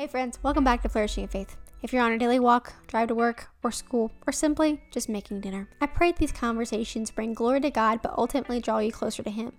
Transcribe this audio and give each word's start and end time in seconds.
Hey, 0.00 0.06
friends, 0.06 0.38
welcome 0.42 0.64
back 0.64 0.80
to 0.80 0.88
Flourishing 0.88 1.24
in 1.24 1.28
Faith. 1.28 1.58
If 1.82 1.92
you're 1.92 2.02
on 2.02 2.12
a 2.12 2.18
daily 2.18 2.40
walk, 2.40 2.72
drive 2.86 3.08
to 3.08 3.14
work, 3.14 3.50
or 3.62 3.70
school, 3.70 4.10
or 4.26 4.32
simply 4.32 4.80
just 4.90 5.10
making 5.10 5.42
dinner, 5.42 5.68
I 5.78 5.88
pray 5.88 6.12
these 6.12 6.32
conversations 6.32 7.10
bring 7.10 7.34
glory 7.34 7.60
to 7.60 7.70
God 7.70 8.00
but 8.00 8.16
ultimately 8.16 8.60
draw 8.60 8.78
you 8.78 8.92
closer 8.92 9.22
to 9.22 9.28
Him. 9.28 9.52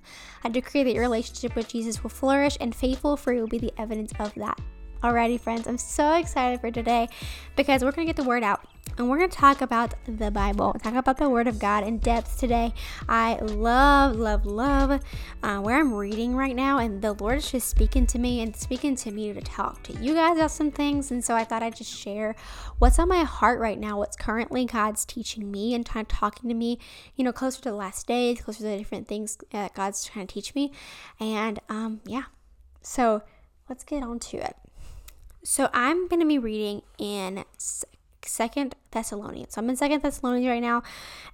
I 0.43 0.49
decree 0.49 0.81
that 0.81 0.93
your 0.93 1.03
relationship 1.03 1.55
with 1.55 1.67
Jesus 1.67 2.01
will 2.01 2.09
flourish 2.09 2.57
and 2.59 2.73
faithful 2.73 3.17
fruit 3.17 3.39
will 3.39 3.49
be 3.49 3.59
the 3.59 3.79
evidence 3.79 4.13
of 4.17 4.33
that. 4.33 4.59
Alrighty, 5.03 5.39
friends, 5.39 5.67
I'm 5.67 5.77
so 5.77 6.15
excited 6.15 6.59
for 6.59 6.71
today 6.71 7.07
because 7.55 7.83
we're 7.83 7.91
going 7.91 8.07
to 8.07 8.11
get 8.11 8.15
the 8.15 8.27
word 8.27 8.41
out 8.41 8.65
and 9.01 9.09
we're 9.09 9.17
going 9.17 9.31
to 9.31 9.35
talk 9.35 9.61
about 9.61 9.95
the 10.05 10.29
Bible, 10.29 10.73
talk 10.73 10.93
about 10.93 11.17
the 11.17 11.27
Word 11.27 11.47
of 11.47 11.57
God 11.57 11.83
in 11.83 11.97
depth 11.97 12.39
today. 12.39 12.71
I 13.09 13.33
love, 13.37 14.15
love, 14.15 14.45
love 14.45 15.01
uh, 15.41 15.57
where 15.57 15.79
I'm 15.79 15.91
reading 15.91 16.35
right 16.35 16.55
now, 16.55 16.77
and 16.77 17.01
the 17.01 17.13
Lord 17.13 17.39
is 17.39 17.49
just 17.49 17.67
speaking 17.67 18.05
to 18.05 18.19
me 18.19 18.43
and 18.43 18.55
speaking 18.55 18.95
to 18.97 19.09
me 19.09 19.33
to 19.33 19.41
talk 19.41 19.81
to 19.83 19.93
you 19.93 20.13
guys 20.13 20.37
about 20.37 20.51
some 20.51 20.69
things. 20.69 21.09
And 21.09 21.25
so 21.25 21.33
I 21.33 21.43
thought 21.43 21.63
I'd 21.63 21.75
just 21.75 21.91
share 21.91 22.35
what's 22.77 22.99
on 22.99 23.09
my 23.09 23.23
heart 23.23 23.59
right 23.59 23.79
now, 23.79 23.97
what's 23.97 24.15
currently 24.15 24.65
God's 24.65 25.03
teaching 25.03 25.49
me 25.49 25.73
and 25.73 25.83
kind 25.83 26.05
of 26.05 26.07
talking 26.07 26.47
to 26.49 26.55
me, 26.55 26.77
you 27.15 27.23
know, 27.23 27.31
closer 27.31 27.59
to 27.63 27.69
the 27.69 27.75
last 27.75 28.05
days, 28.05 28.41
closer 28.41 28.59
to 28.59 28.65
the 28.65 28.77
different 28.77 29.07
things 29.07 29.35
that 29.49 29.73
God's 29.73 30.05
trying 30.05 30.27
to 30.27 30.33
teach 30.35 30.53
me. 30.53 30.71
And 31.19 31.59
um, 31.69 32.01
yeah, 32.05 32.25
so 32.83 33.23
let's 33.67 33.83
get 33.83 34.03
on 34.03 34.19
to 34.19 34.37
it. 34.37 34.55
So 35.43 35.69
I'm 35.73 36.07
going 36.07 36.19
to 36.19 36.27
be 36.27 36.37
reading 36.37 36.83
in 36.99 37.45
Second 38.25 38.75
Thessalonians. 38.91 39.53
So 39.53 39.61
I'm 39.61 39.69
in 39.69 39.75
Second 39.75 40.01
Thessalonians 40.01 40.47
right 40.47 40.61
now, 40.61 40.83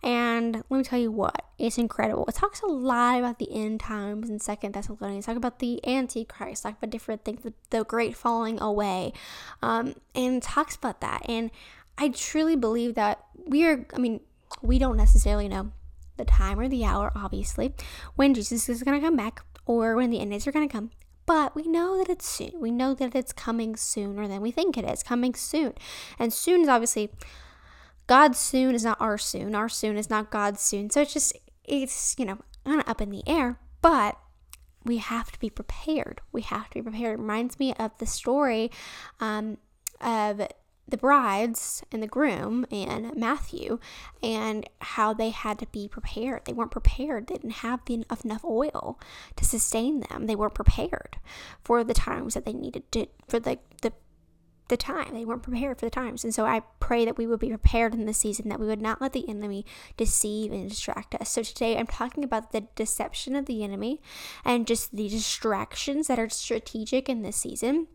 and 0.03 0.63
let 0.69 0.77
me 0.77 0.83
tell 0.83 0.99
you 0.99 1.11
what, 1.11 1.43
it's 1.57 1.77
incredible. 1.77 2.25
It 2.27 2.35
talks 2.35 2.61
a 2.61 2.67
lot 2.67 3.19
about 3.19 3.39
the 3.39 3.51
end 3.53 3.79
times 3.79 4.29
in 4.29 4.39
Second 4.39 4.73
Thessalonians. 4.73 5.25
Talk 5.25 5.37
about 5.37 5.59
the 5.59 5.85
Antichrist. 5.87 6.63
Talk 6.63 6.77
about 6.77 6.89
different 6.89 7.23
things, 7.25 7.43
the, 7.43 7.53
the 7.69 7.83
great 7.83 8.15
falling 8.15 8.59
away, 8.61 9.13
um, 9.61 9.95
and 10.15 10.41
talks 10.41 10.75
about 10.75 11.01
that. 11.01 11.23
And 11.27 11.51
I 11.97 12.09
truly 12.09 12.55
believe 12.55 12.95
that 12.95 13.23
we 13.45 13.65
are. 13.65 13.85
I 13.93 13.97
mean, 13.97 14.21
we 14.61 14.79
don't 14.79 14.97
necessarily 14.97 15.47
know 15.47 15.71
the 16.17 16.25
time 16.25 16.59
or 16.59 16.67
the 16.67 16.83
hour, 16.83 17.11
obviously, 17.15 17.73
when 18.15 18.33
Jesus 18.33 18.67
is 18.69 18.83
going 18.83 18.99
to 18.99 19.05
come 19.05 19.15
back 19.15 19.41
or 19.65 19.95
when 19.95 20.09
the 20.09 20.19
end 20.19 20.31
days 20.31 20.47
are 20.47 20.51
going 20.51 20.67
to 20.67 20.71
come 20.71 20.91
but 21.27 21.55
we 21.55 21.67
know 21.67 21.97
that 21.97 22.09
it's 22.09 22.27
soon. 22.27 22.53
We 22.59 22.71
know 22.71 22.95
that 22.95 23.13
it's 23.13 23.33
coming 23.33 23.75
sooner 23.75 24.27
than 24.27 24.41
we 24.41 24.49
think 24.49 24.77
it 24.77 24.85
is, 24.89 25.03
coming 25.03 25.35
soon. 25.35 25.73
And 26.17 26.33
soon 26.33 26.61
is 26.61 26.69
obviously 26.69 27.11
God's 28.07 28.39
soon 28.39 28.73
is 28.73 28.85
not 28.85 28.99
our 28.99 29.17
soon. 29.17 29.53
Our 29.53 29.69
soon 29.69 29.97
is 29.97 30.09
not 30.09 30.31
God's 30.31 30.61
soon. 30.61 30.89
So 30.89 31.01
it's 31.01 31.13
just, 31.13 31.33
it's, 31.65 32.15
you 32.17 32.25
know, 32.25 32.39
kind 32.65 32.79
of 32.79 32.87
up 32.87 33.01
in 33.01 33.11
the 33.11 33.23
air, 33.27 33.59
but 33.81 34.17
we 34.85 34.97
have 34.97 35.31
to 35.33 35.39
be 35.39 35.49
prepared. 35.49 36.21
We 36.31 36.41
have 36.43 36.69
to 36.69 36.75
be 36.75 36.81
prepared. 36.81 37.19
It 37.19 37.21
reminds 37.21 37.59
me 37.59 37.73
of 37.77 37.91
the 37.99 38.05
story 38.05 38.71
um, 39.19 39.57
of 39.99 40.47
the 40.87 40.97
brides 40.97 41.83
and 41.91 42.01
the 42.01 42.07
groom 42.07 42.65
and 42.71 43.15
Matthew 43.15 43.79
and 44.23 44.67
how 44.79 45.13
they 45.13 45.29
had 45.31 45.59
to 45.59 45.67
be 45.67 45.87
prepared. 45.87 46.45
They 46.45 46.53
weren't 46.53 46.71
prepared. 46.71 47.27
They 47.27 47.35
didn't 47.35 47.51
have 47.51 47.81
enough 48.23 48.45
oil 48.45 48.99
to 49.35 49.45
sustain 49.45 50.01
them. 50.01 50.25
They 50.25 50.35
weren't 50.35 50.53
prepared 50.53 51.17
for 51.63 51.83
the 51.83 51.93
times 51.93 52.33
that 52.33 52.45
they 52.45 52.53
needed 52.53 52.91
to 52.93 53.07
for 53.27 53.39
the 53.39 53.59
the 53.81 53.93
the 54.69 54.77
time. 54.77 55.13
They 55.13 55.25
weren't 55.25 55.43
prepared 55.43 55.79
for 55.79 55.85
the 55.85 55.91
times. 55.91 56.23
And 56.23 56.33
so 56.33 56.45
I 56.45 56.61
pray 56.79 57.05
that 57.05 57.17
we 57.17 57.25
would 57.25 57.39
be 57.39 57.49
prepared 57.49 57.93
in 57.93 58.05
this 58.05 58.17
season, 58.17 58.49
that 58.49 58.59
we 58.59 58.65
would 58.65 58.81
not 58.81 59.01
let 59.01 59.13
the 59.13 59.27
enemy 59.29 59.65
deceive 59.95 60.51
and 60.51 60.69
distract 60.69 61.15
us. 61.15 61.29
So 61.29 61.43
today 61.43 61.77
I'm 61.77 61.87
talking 61.87 62.23
about 62.23 62.51
the 62.51 62.67
deception 62.75 63.35
of 63.35 63.45
the 63.45 63.63
enemy 63.63 64.01
and 64.43 64.67
just 64.67 64.95
the 64.95 65.07
distractions 65.07 66.07
that 66.07 66.19
are 66.19 66.29
strategic 66.29 67.07
in 67.07 67.21
this 67.21 67.37
season 67.37 67.87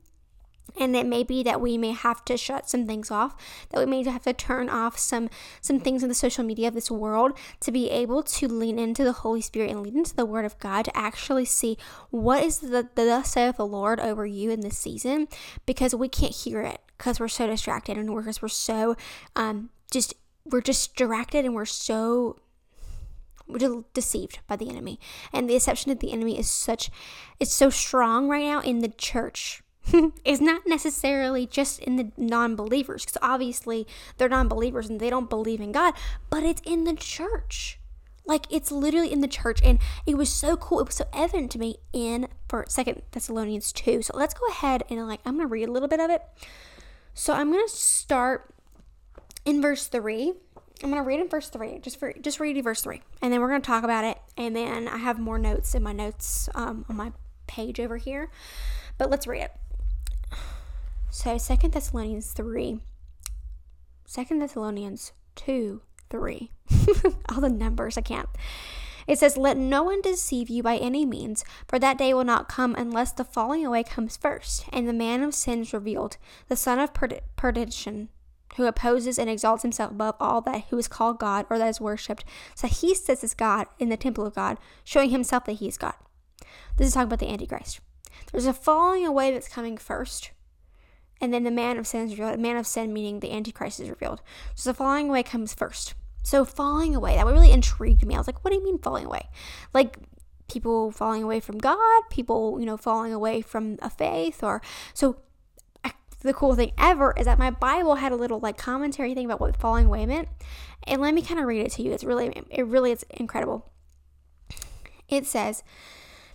and 0.78 0.96
it 0.96 1.06
may 1.06 1.22
be 1.22 1.42
that 1.42 1.60
we 1.60 1.76
may 1.76 1.92
have 1.92 2.24
to 2.24 2.36
shut 2.36 2.68
some 2.68 2.86
things 2.86 3.10
off 3.10 3.36
that 3.70 3.78
we 3.78 3.86
may 3.86 4.02
have 4.04 4.22
to 4.22 4.32
turn 4.32 4.68
off 4.68 4.98
some 4.98 5.28
some 5.60 5.78
things 5.78 6.02
in 6.02 6.08
the 6.08 6.14
social 6.14 6.44
media 6.44 6.68
of 6.68 6.74
this 6.74 6.90
world 6.90 7.32
to 7.60 7.70
be 7.70 7.90
able 7.90 8.22
to 8.22 8.48
lean 8.48 8.78
into 8.78 9.04
the 9.04 9.12
holy 9.12 9.40
spirit 9.40 9.70
and 9.70 9.82
lean 9.82 9.98
into 9.98 10.14
the 10.14 10.26
word 10.26 10.44
of 10.44 10.58
god 10.58 10.84
to 10.84 10.96
actually 10.96 11.44
see 11.44 11.76
what 12.10 12.42
is 12.42 12.58
the, 12.58 12.88
the 12.94 13.04
thus 13.04 13.32
saith 13.32 13.56
the 13.56 13.66
lord 13.66 14.00
over 14.00 14.26
you 14.26 14.50
in 14.50 14.60
this 14.60 14.78
season 14.78 15.28
because 15.66 15.94
we 15.94 16.08
can't 16.08 16.34
hear 16.34 16.60
it 16.62 16.80
because 16.98 17.18
we're 17.18 17.28
so 17.28 17.46
distracted 17.46 17.96
and 17.96 18.14
because 18.14 18.40
we're 18.40 18.48
so 18.48 18.96
um 19.36 19.70
just 19.90 20.14
we're 20.44 20.60
distracted 20.60 21.44
and 21.44 21.54
we're 21.54 21.64
so 21.64 22.36
we're 23.46 23.84
deceived 23.92 24.40
by 24.46 24.56
the 24.56 24.68
enemy. 24.68 24.98
And 25.32 25.48
the 25.48 25.54
deception 25.54 25.90
of 25.92 26.00
the 26.00 26.12
enemy 26.12 26.38
is 26.38 26.48
such 26.48 26.90
it's 27.38 27.52
so 27.52 27.70
strong 27.70 28.28
right 28.28 28.44
now 28.44 28.60
in 28.60 28.80
the 28.80 28.88
church 28.88 29.62
is 30.24 30.40
not 30.40 30.62
necessarily 30.66 31.46
just 31.46 31.80
in 31.80 31.96
the 31.96 32.12
non 32.16 32.56
believers, 32.56 33.04
because 33.04 33.18
obviously 33.22 33.86
they're 34.16 34.28
non 34.28 34.48
believers 34.48 34.88
and 34.88 35.00
they 35.00 35.10
don't 35.10 35.30
believe 35.30 35.60
in 35.60 35.72
God, 35.72 35.94
but 36.30 36.42
it's 36.42 36.62
in 36.64 36.84
the 36.84 36.94
church. 36.94 37.78
Like 38.24 38.46
it's 38.50 38.70
literally 38.70 39.12
in 39.12 39.20
the 39.20 39.28
church, 39.28 39.60
and 39.64 39.78
it 40.06 40.16
was 40.16 40.30
so 40.30 40.56
cool. 40.56 40.80
It 40.80 40.86
was 40.86 40.94
so 40.94 41.08
evident 41.12 41.50
to 41.52 41.58
me 41.58 41.76
in 41.92 42.28
for 42.48 42.64
Second 42.68 43.02
Thessalonians 43.10 43.72
two. 43.72 44.02
So 44.02 44.16
let's 44.16 44.34
go 44.34 44.46
ahead 44.48 44.84
and 44.88 45.06
like 45.08 45.20
I'm 45.24 45.36
gonna 45.36 45.48
read 45.48 45.68
a 45.68 45.72
little 45.72 45.88
bit 45.88 46.00
of 46.00 46.10
it. 46.10 46.22
So 47.14 47.32
I'm 47.32 47.50
gonna 47.50 47.68
start 47.68 48.54
in 49.44 49.60
verse 49.60 49.88
three. 49.88 50.34
I'm 50.84 50.90
gonna 50.90 51.02
read 51.02 51.20
in 51.20 51.28
verse 51.28 51.48
three, 51.48 51.80
just 51.80 51.98
for 51.98 52.12
just 52.12 52.38
read 52.38 52.62
verse 52.62 52.82
three, 52.82 53.02
and 53.20 53.32
then 53.32 53.40
we're 53.40 53.48
gonna 53.48 53.60
talk 53.60 53.82
about 53.82 54.04
it. 54.04 54.18
And 54.36 54.54
then 54.54 54.86
I 54.86 54.98
have 54.98 55.18
more 55.18 55.38
notes 55.38 55.74
in 55.74 55.82
my 55.82 55.92
notes 55.92 56.48
um, 56.54 56.84
on 56.88 56.96
my 56.96 57.12
page 57.48 57.80
over 57.80 57.96
here, 57.96 58.30
but 58.98 59.10
let's 59.10 59.26
read 59.26 59.42
it. 59.42 59.52
So 61.14 61.36
Second 61.36 61.74
Thessalonians 61.74 62.32
3. 62.32 62.80
2 64.10 64.38
Thessalonians 64.38 65.12
2, 65.36 65.82
3. 66.08 66.50
All 67.28 67.42
the 67.42 67.50
numbers, 67.50 67.98
I 67.98 68.00
can't. 68.00 68.30
It 69.06 69.18
says, 69.18 69.36
Let 69.36 69.58
no 69.58 69.82
one 69.82 70.00
deceive 70.00 70.48
you 70.48 70.62
by 70.62 70.78
any 70.78 71.04
means, 71.04 71.44
for 71.68 71.78
that 71.78 71.98
day 71.98 72.14
will 72.14 72.24
not 72.24 72.48
come 72.48 72.74
unless 72.74 73.12
the 73.12 73.24
falling 73.24 73.64
away 73.64 73.82
comes 73.82 74.16
first, 74.16 74.64
and 74.72 74.88
the 74.88 74.94
man 74.94 75.22
of 75.22 75.34
sin 75.34 75.60
is 75.60 75.74
revealed, 75.74 76.16
the 76.48 76.56
son 76.56 76.78
of 76.78 76.94
perdition, 76.94 78.08
who 78.56 78.64
opposes 78.64 79.18
and 79.18 79.28
exalts 79.28 79.62
himself 79.62 79.90
above 79.90 80.14
all 80.18 80.40
that 80.40 80.64
who 80.70 80.78
is 80.78 80.88
called 80.88 81.18
God 81.18 81.44
or 81.50 81.58
that 81.58 81.68
is 81.68 81.80
worshipped. 81.80 82.24
So 82.54 82.68
he 82.68 82.94
sits 82.94 83.22
as 83.22 83.34
God 83.34 83.66
in 83.78 83.90
the 83.90 83.98
temple 83.98 84.24
of 84.24 84.34
God, 84.34 84.56
showing 84.82 85.10
himself 85.10 85.44
that 85.44 85.52
he 85.52 85.68
is 85.68 85.76
God. 85.76 85.94
This 86.78 86.88
is 86.88 86.94
talking 86.94 87.08
about 87.08 87.18
the 87.18 87.30
Antichrist. 87.30 87.80
There's 88.30 88.46
a 88.46 88.54
falling 88.54 89.06
away 89.06 89.30
that's 89.30 89.48
coming 89.48 89.76
first 89.76 90.30
and 91.22 91.32
then 91.32 91.44
the 91.44 91.50
man 91.50 91.78
of 91.78 91.86
sin 91.86 92.04
is 92.04 92.18
revealed. 92.18 92.40
Man 92.40 92.56
of 92.56 92.66
sin 92.66 92.92
meaning 92.92 93.20
the 93.20 93.32
Antichrist 93.32 93.80
is 93.80 93.88
revealed. 93.88 94.20
So 94.56 94.70
the 94.70 94.74
falling 94.74 95.08
away 95.08 95.22
comes 95.22 95.54
first. 95.54 95.94
So 96.24 96.44
falling 96.44 96.94
away, 96.94 97.16
that 97.16 97.24
really 97.26 97.52
intrigued 97.52 98.04
me. 98.04 98.14
I 98.14 98.18
was 98.18 98.26
like, 98.26 98.44
what 98.44 98.50
do 98.50 98.56
you 98.56 98.64
mean 98.64 98.78
falling 98.78 99.06
away? 99.06 99.28
Like 99.72 99.96
people 100.48 100.90
falling 100.90 101.22
away 101.22 101.40
from 101.40 101.58
God, 101.58 102.02
people, 102.10 102.58
you 102.60 102.66
know, 102.66 102.76
falling 102.76 103.12
away 103.12 103.40
from 103.40 103.78
a 103.80 103.88
faith 103.88 104.42
or 104.42 104.60
so 104.92 105.16
the 106.22 106.32
cool 106.32 106.54
thing 106.54 106.72
ever 106.78 107.14
is 107.16 107.26
that 107.26 107.38
my 107.38 107.50
Bible 107.50 107.96
had 107.96 108.12
a 108.12 108.16
little 108.16 108.38
like 108.38 108.56
commentary 108.56 109.14
thing 109.14 109.26
about 109.26 109.40
what 109.40 109.56
falling 109.56 109.86
away 109.86 110.06
meant. 110.06 110.28
And 110.84 111.00
let 111.00 111.14
me 111.14 111.22
kind 111.22 111.40
of 111.40 111.46
read 111.46 111.64
it 111.64 111.72
to 111.72 111.82
you. 111.82 111.92
It's 111.92 112.04
really 112.04 112.42
it 112.50 112.66
really 112.66 112.92
is 112.92 113.04
incredible. 113.10 113.70
It 115.08 115.26
says 115.26 115.62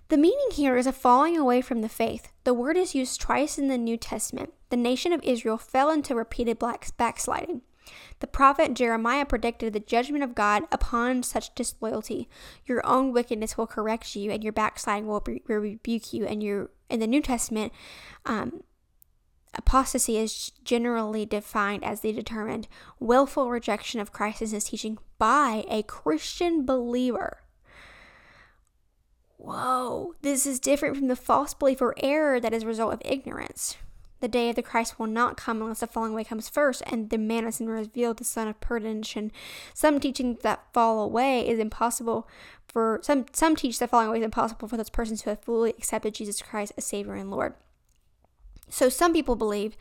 the 0.08 0.16
meaning 0.16 0.48
here 0.52 0.76
is 0.76 0.86
a 0.86 0.92
falling 0.92 1.36
away 1.36 1.60
from 1.60 1.82
the 1.82 1.88
faith. 1.88 2.32
The 2.44 2.54
word 2.54 2.76
is 2.76 2.94
used 2.94 3.20
twice 3.20 3.58
in 3.58 3.68
the 3.68 3.76
New 3.76 3.96
Testament. 3.96 4.54
The 4.70 4.76
nation 4.76 5.12
of 5.12 5.22
Israel 5.22 5.58
fell 5.58 5.90
into 5.90 6.14
repeated 6.14 6.58
backsliding. 6.58 7.62
The 8.20 8.26
prophet 8.26 8.74
Jeremiah 8.74 9.24
predicted 9.24 9.72
the 9.72 9.80
judgment 9.80 10.24
of 10.24 10.34
God 10.34 10.64
upon 10.72 11.22
such 11.22 11.54
disloyalty. 11.54 12.28
Your 12.66 12.84
own 12.86 13.12
wickedness 13.12 13.56
will 13.56 13.66
correct 13.66 14.14
you, 14.16 14.30
and 14.30 14.42
your 14.42 14.52
backsliding 14.52 15.06
will 15.06 15.24
rebuke 15.46 16.12
you. 16.12 16.26
And 16.26 16.42
in 16.42 17.00
the 17.00 17.06
New 17.06 17.22
Testament, 17.22 17.72
um, 18.26 18.62
apostasy 19.54 20.18
is 20.18 20.52
generally 20.64 21.26
defined 21.26 21.84
as 21.84 22.00
the 22.00 22.12
determined 22.12 22.68
willful 22.98 23.50
rejection 23.50 24.00
of 24.00 24.12
Christ 24.12 24.42
and 24.42 24.50
his 24.50 24.64
teaching 24.64 24.98
by 25.18 25.64
a 25.68 25.82
Christian 25.82 26.64
believer 26.64 27.38
Whoa, 29.38 30.14
this 30.22 30.46
is 30.46 30.60
different 30.60 30.96
from 30.96 31.08
the 31.08 31.16
false 31.16 31.54
belief 31.54 31.80
or 31.80 31.94
error 31.98 32.38
that 32.40 32.52
is 32.52 32.64
a 32.64 32.66
result 32.66 32.92
of 32.92 33.02
ignorance. 33.04 33.76
The 34.20 34.28
day 34.28 34.50
of 34.50 34.56
the 34.56 34.62
Christ 34.62 34.98
will 34.98 35.06
not 35.06 35.36
come 35.36 35.62
unless 35.62 35.78
the 35.78 35.86
falling 35.86 36.12
away 36.12 36.24
comes 36.24 36.48
first, 36.48 36.82
and 36.86 37.08
the 37.08 37.18
man 37.18 37.46
is 37.46 37.60
revealed, 37.60 38.16
the 38.16 38.24
son 38.24 38.48
of 38.48 38.60
perdition. 38.60 39.30
Some 39.74 40.00
teaching 40.00 40.38
that 40.42 40.64
fall 40.72 41.00
away 41.04 41.48
is 41.48 41.60
impossible 41.60 42.28
for 42.66 42.98
some. 43.02 43.26
Some 43.32 43.54
teach 43.54 43.78
that 43.78 43.90
falling 43.90 44.08
away 44.08 44.18
is 44.18 44.24
impossible 44.24 44.66
for 44.66 44.76
those 44.76 44.90
persons 44.90 45.22
who 45.22 45.30
have 45.30 45.40
fully 45.42 45.70
accepted 45.70 46.14
Jesus 46.14 46.42
Christ 46.42 46.72
as 46.76 46.84
Savior 46.84 47.14
and 47.14 47.30
Lord. 47.30 47.54
So 48.68 48.88
some 48.88 49.12
people 49.12 49.36
believe 49.36 49.76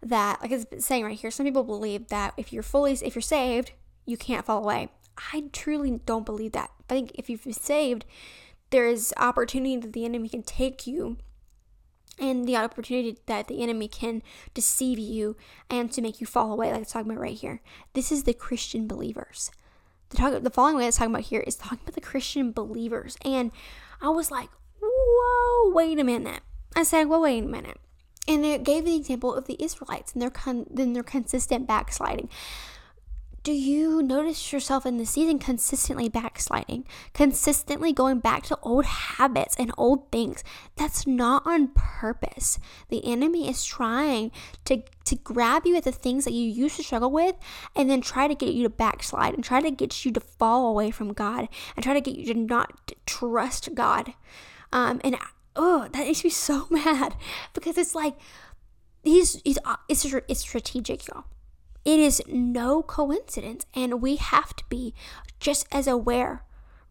that, 0.00 0.40
like 0.40 0.52
it's 0.52 0.86
saying 0.86 1.04
right 1.04 1.18
here, 1.18 1.32
some 1.32 1.44
people 1.44 1.64
believe 1.64 2.08
that 2.08 2.32
if 2.36 2.52
you're 2.52 2.62
fully, 2.62 2.92
if 2.92 3.16
you're 3.16 3.22
saved, 3.22 3.72
you 4.06 4.16
can't 4.16 4.46
fall 4.46 4.62
away. 4.62 4.88
I 5.32 5.44
truly 5.52 6.00
don't 6.06 6.24
believe 6.24 6.52
that. 6.52 6.70
I 6.88 6.94
think 6.94 7.10
if 7.16 7.28
you've 7.28 7.42
been 7.42 7.52
saved, 7.52 8.04
there 8.74 8.88
is 8.88 9.14
opportunity 9.16 9.76
that 9.76 9.92
the 9.92 10.04
enemy 10.04 10.28
can 10.28 10.42
take 10.42 10.84
you 10.84 11.16
and 12.18 12.44
the 12.44 12.56
opportunity 12.56 13.16
that 13.26 13.46
the 13.46 13.62
enemy 13.62 13.86
can 13.86 14.20
deceive 14.52 14.98
you 14.98 15.36
and 15.70 15.92
to 15.92 16.02
make 16.02 16.20
you 16.20 16.26
fall 16.26 16.50
away, 16.50 16.72
like 16.72 16.82
it's 16.82 16.92
talking 16.92 17.12
about 17.12 17.20
right 17.20 17.38
here. 17.38 17.62
This 17.92 18.10
is 18.10 18.24
the 18.24 18.34
Christian 18.34 18.88
believers. 18.88 19.52
The, 20.08 20.16
talk, 20.16 20.42
the 20.42 20.50
falling 20.50 20.74
away 20.74 20.88
it's 20.88 20.96
talking 20.96 21.14
about 21.14 21.26
here 21.26 21.44
is 21.46 21.54
talking 21.54 21.78
about 21.84 21.94
the 21.94 22.00
Christian 22.00 22.50
believers. 22.50 23.16
And 23.24 23.52
I 24.02 24.08
was 24.08 24.32
like, 24.32 24.48
whoa, 24.82 25.72
wait 25.72 26.00
a 26.00 26.04
minute. 26.04 26.40
I 26.74 26.82
said, 26.82 27.04
well, 27.04 27.20
wait 27.20 27.44
a 27.44 27.46
minute. 27.46 27.78
And 28.26 28.44
it 28.44 28.64
gave 28.64 28.84
the 28.84 28.96
example 28.96 29.32
of 29.32 29.46
the 29.46 29.62
Israelites 29.62 30.14
and 30.14 30.20
their 30.20 30.30
con- 30.30 30.66
then 30.68 30.94
their 30.94 31.04
consistent 31.04 31.68
backsliding 31.68 32.28
do 33.44 33.52
you 33.52 34.02
notice 34.02 34.54
yourself 34.54 34.86
in 34.86 34.96
the 34.96 35.04
season 35.04 35.38
consistently 35.38 36.08
backsliding, 36.08 36.86
consistently 37.12 37.92
going 37.92 38.18
back 38.18 38.42
to 38.44 38.58
old 38.62 38.86
habits 38.86 39.54
and 39.58 39.70
old 39.76 40.10
things? 40.10 40.42
That's 40.76 41.06
not 41.06 41.46
on 41.46 41.68
purpose. 41.74 42.58
The 42.88 43.04
enemy 43.04 43.50
is 43.50 43.62
trying 43.62 44.32
to, 44.64 44.82
to 45.04 45.16
grab 45.16 45.66
you 45.66 45.76
at 45.76 45.84
the 45.84 45.92
things 45.92 46.24
that 46.24 46.32
you 46.32 46.48
used 46.48 46.76
to 46.76 46.82
struggle 46.82 47.10
with 47.10 47.36
and 47.76 47.90
then 47.90 48.00
try 48.00 48.28
to 48.28 48.34
get 48.34 48.54
you 48.54 48.62
to 48.62 48.70
backslide 48.70 49.34
and 49.34 49.44
try 49.44 49.60
to 49.60 49.70
get 49.70 50.06
you 50.06 50.12
to 50.12 50.20
fall 50.20 50.70
away 50.70 50.90
from 50.90 51.12
God 51.12 51.48
and 51.76 51.84
try 51.84 51.92
to 51.92 52.00
get 52.00 52.16
you 52.16 52.32
to 52.32 52.40
not 52.40 52.92
trust 53.04 53.74
God. 53.74 54.14
Um, 54.72 55.02
and 55.04 55.18
oh, 55.54 55.88
that 55.92 56.06
makes 56.06 56.24
me 56.24 56.30
so 56.30 56.66
mad 56.70 57.14
because 57.52 57.76
it's 57.76 57.94
like, 57.94 58.14
he's, 59.02 59.42
he's 59.44 59.58
it's, 59.86 60.06
it's 60.28 60.40
strategic, 60.40 61.06
y'all. 61.08 61.24
It 61.84 61.98
is 61.98 62.22
no 62.26 62.82
coincidence, 62.82 63.66
and 63.74 64.00
we 64.00 64.16
have 64.16 64.56
to 64.56 64.64
be 64.68 64.94
just 65.38 65.66
as 65.70 65.86
aware 65.86 66.42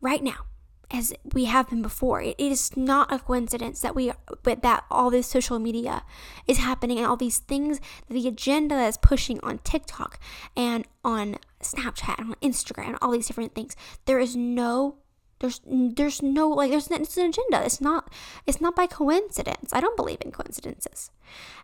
right 0.01 0.24
now 0.24 0.45
as 0.92 1.13
we 1.34 1.45
have 1.45 1.69
been 1.69 1.81
before. 1.81 2.22
it 2.22 2.36
is 2.40 2.78
not 2.78 3.12
a 3.12 3.18
coincidence 3.18 3.81
that 3.81 3.95
we 3.95 4.12
but 4.44 4.62
that 4.62 4.86
all 4.92 5.10
this 5.10 5.25
social 5.25 5.57
media 5.57 6.04
is 6.48 6.60
happening 6.60 7.00
and 7.00 7.07
all 7.07 7.18
these 7.18 7.40
things 7.40 7.81
the 8.10 8.28
agenda 8.28 8.75
that 8.75 8.88
is 8.88 8.98
pushing 8.98 9.40
on 9.42 9.57
TikTok 9.60 10.19
and 10.56 10.86
on 11.04 11.38
Snapchat 11.62 12.19
and 12.19 12.30
on 12.30 12.36
Instagram 12.44 12.90
and 12.90 12.98
all 13.01 13.12
these 13.12 13.25
different 13.25 13.56
things. 13.56 13.75
There 14.06 14.19
is 14.19 14.36
no 14.36 14.98
there's 15.44 15.60
there's 15.66 16.22
no 16.22 16.48
like 16.48 16.72
there's 16.72 16.90
it's 16.90 17.18
an 17.18 17.28
agenda. 17.28 17.66
It's 17.66 17.81
not 17.81 18.12
it's 18.48 18.62
not 18.62 18.78
by 18.78 18.88
coincidence. 18.88 19.74
I 19.74 19.81
don't 19.81 19.98
believe 19.98 20.19
in 20.22 20.31
coincidences, 20.31 21.12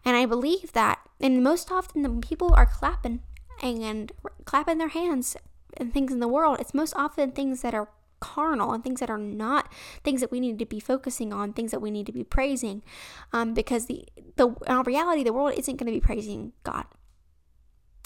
and 0.03 0.17
I 0.17 0.25
believe 0.25 0.73
that. 0.73 0.99
And 1.21 1.41
most 1.41 1.71
often, 1.71 2.01
the 2.01 2.09
people 2.09 2.53
are 2.53 2.65
clapping 2.65 3.21
and 3.63 4.11
clapping 4.43 4.79
their 4.79 4.89
hands 4.89 5.37
and 5.77 5.93
things 5.93 6.11
in 6.11 6.19
the 6.19 6.27
world. 6.27 6.59
It's 6.59 6.73
most 6.73 6.93
often 6.97 7.31
things 7.31 7.61
that 7.61 7.73
are 7.73 7.87
carnal 8.19 8.73
and 8.73 8.83
things 8.83 8.99
that 8.99 9.09
are 9.09 9.17
not 9.17 9.71
things 10.03 10.19
that 10.19 10.29
we 10.29 10.41
need 10.41 10.59
to 10.59 10.65
be 10.65 10.81
focusing 10.81 11.31
on, 11.31 11.53
things 11.53 11.71
that 11.71 11.79
we 11.79 11.89
need 11.89 12.05
to 12.05 12.11
be 12.11 12.25
praising, 12.25 12.83
um, 13.31 13.53
because 13.53 13.85
the 13.85 14.05
the 14.35 14.49
in 14.67 14.83
reality 14.83 15.23
the 15.23 15.31
world 15.31 15.53
isn't 15.57 15.77
going 15.77 15.87
to 15.87 15.97
be 15.97 16.01
praising 16.01 16.51
God. 16.63 16.83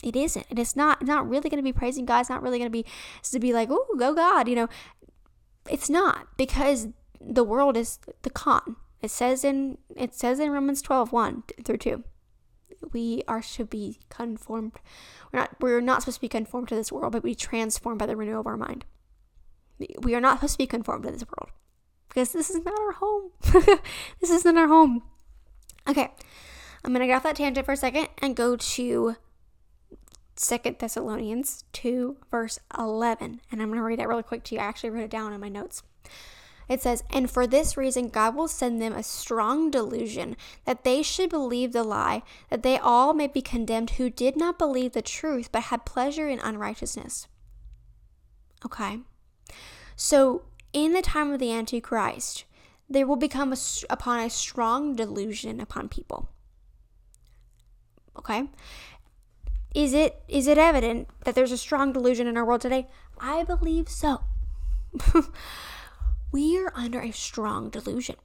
It 0.04 0.16
isn't. 0.16 0.46
And 0.52 0.60
it's 0.60 0.76
not 0.76 1.02
not 1.02 1.28
really 1.28 1.50
going 1.50 1.64
to 1.64 1.64
be 1.64 1.74
praising 1.74 2.06
God. 2.06 2.20
It's 2.20 2.30
not 2.30 2.44
really 2.44 2.60
going 2.60 2.70
to 2.70 2.84
be 2.84 2.86
to 3.24 3.40
be 3.40 3.54
like, 3.54 3.70
oh, 3.72 3.88
go 3.98 4.14
God. 4.14 4.48
You 4.48 4.56
know, 4.56 4.68
it's 5.70 5.90
not 5.90 6.28
because 6.38 6.90
the 7.20 7.44
world 7.44 7.78
is 7.78 8.00
the 8.22 8.30
con. 8.30 8.76
It 9.02 9.12
says 9.12 9.44
in 9.44 9.78
it 9.96 10.16
says 10.16 10.40
in 10.40 10.52
Romans 10.52 10.82
12, 10.82 11.12
1 11.12 11.44
through 11.64 11.78
2. 11.78 12.04
We 12.92 13.24
are 13.28 13.42
to 13.42 13.66
be 13.66 14.00
conformed. 14.10 14.74
We're 15.32 15.40
not 15.40 15.56
we're 15.60 15.82
not 15.82 16.02
supposed 16.02 16.18
to 16.18 16.22
be 16.22 16.30
conformed 16.30 16.68
to 16.70 16.76
this 16.76 16.92
world, 16.92 17.14
but 17.14 17.24
be 17.24 17.36
transformed 17.36 18.00
by 18.00 18.06
the 18.06 18.16
renewal 18.16 18.42
of 18.42 18.48
our 18.48 18.58
mind. 18.58 18.86
We 20.02 20.16
are 20.16 20.22
not 20.22 20.38
supposed 20.38 20.54
to 20.54 20.58
be 20.60 20.68
conformed 20.68 21.04
to 21.04 21.12
this 21.12 21.26
world. 21.26 21.52
Because 22.08 22.32
this 22.32 22.50
is 22.50 22.64
not 22.64 22.80
our 22.80 22.92
home. 22.94 23.32
this 24.22 24.30
isn't 24.30 24.58
our 24.58 24.68
home. 24.68 25.02
Okay. 25.88 26.12
I'm 26.84 26.94
gonna 26.94 27.08
get 27.08 27.16
off 27.16 27.24
that 27.24 27.38
tangent 27.38 27.66
for 27.66 27.72
a 27.72 27.78
second 27.78 28.10
and 28.22 28.36
go 28.36 28.56
to 28.56 29.16
Second 30.36 30.78
Thessalonians 30.80 31.64
2, 31.74 32.18
verse 32.32 32.60
11. 32.78 33.42
And 33.52 33.62
I'm 33.62 33.70
going 33.70 33.80
to 33.80 33.84
read 33.84 34.00
that 34.00 34.08
really 34.08 34.24
quick 34.24 34.44
to 34.46 34.56
you. 34.56 34.62
I 34.62 34.66
actually 34.66 34.90
wrote 34.90 35.04
it 35.04 35.12
down 35.12 35.34
in 35.34 35.42
my 35.42 35.50
notes. 35.50 35.84
It 36.70 36.82
says, 36.82 37.04
And 37.12 37.30
for 37.30 37.46
this 37.46 37.78
reason, 37.78 38.10
God 38.10 38.36
will 38.36 38.48
send 38.48 38.82
them 38.82 38.94
a 38.94 39.04
strong 39.04 39.70
delusion 39.70 40.36
that 40.66 40.84
they 40.84 41.04
should 41.04 41.30
believe 41.30 41.74
the 41.74 41.84
lie, 41.84 42.24
that 42.50 42.64
they 42.64 42.78
all 42.78 43.14
may 43.14 43.28
be 43.28 43.42
condemned 43.42 43.92
who 43.92 44.10
did 44.10 44.36
not 44.36 44.58
believe 44.58 44.94
the 44.94 45.02
truth, 45.02 45.52
but 45.52 45.64
had 45.64 45.86
pleasure 45.86 46.28
in 46.28 46.40
unrighteousness. 46.40 47.28
Okay. 48.66 49.00
So, 49.96 50.44
in 50.72 50.94
the 50.94 51.02
time 51.02 51.32
of 51.32 51.40
the 51.40 51.52
Antichrist, 51.52 52.46
there 52.90 53.06
will 53.06 53.18
become 53.18 53.54
a, 53.54 53.58
upon 53.90 54.20
a 54.20 54.30
strong 54.30 54.96
delusion 54.96 55.60
upon 55.60 55.90
people. 55.90 56.30
Okay. 58.18 58.46
Is 59.74 59.94
it 59.94 60.22
is 60.28 60.48
it 60.48 60.58
evident 60.58 61.10
that 61.26 61.36
there's 61.36 61.52
a 61.52 61.58
strong 61.58 61.94
delusion 61.94 62.28
in 62.28 62.38
our 62.38 62.46
world 62.46 62.62
today? 62.62 62.88
I 63.20 63.44
believe 63.44 63.90
so. 63.90 64.22
we 66.32 66.58
are 66.60 66.72
under 66.76 67.00
a 67.02 67.12
strong 67.12 67.70
delusion. 67.70 68.16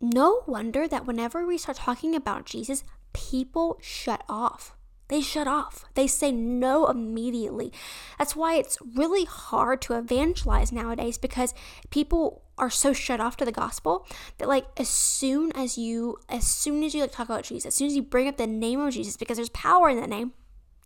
No 0.00 0.42
wonder 0.46 0.88
that 0.88 1.06
whenever 1.06 1.46
we 1.46 1.58
start 1.58 1.78
talking 1.78 2.14
about 2.14 2.44
Jesus, 2.44 2.84
people 3.12 3.78
shut 3.80 4.24
off. 4.28 4.74
They 5.08 5.20
shut 5.20 5.46
off. 5.46 5.84
They 5.94 6.08
say 6.08 6.32
no 6.32 6.88
immediately. 6.88 7.72
That's 8.18 8.34
why 8.34 8.56
it's 8.56 8.78
really 8.94 9.24
hard 9.24 9.80
to 9.82 9.94
evangelize 9.96 10.72
nowadays 10.72 11.16
because 11.16 11.54
people 11.90 12.42
are 12.58 12.70
so 12.70 12.92
shut 12.92 13.20
off 13.20 13.36
to 13.36 13.44
the 13.44 13.52
gospel 13.52 14.06
that 14.38 14.48
like 14.48 14.66
as 14.76 14.88
soon 14.88 15.52
as 15.52 15.78
you 15.78 16.18
as 16.28 16.46
soon 16.46 16.82
as 16.82 16.94
you 16.94 17.02
like 17.02 17.12
talk 17.12 17.28
about 17.28 17.44
Jesus, 17.44 17.66
as 17.66 17.74
soon 17.76 17.86
as 17.86 17.94
you 17.94 18.02
bring 18.02 18.26
up 18.26 18.36
the 18.36 18.46
name 18.46 18.80
of 18.80 18.94
Jesus 18.94 19.16
because 19.16 19.36
there's 19.36 19.50
power 19.50 19.88
in 19.88 20.00
that 20.00 20.08
name, 20.08 20.32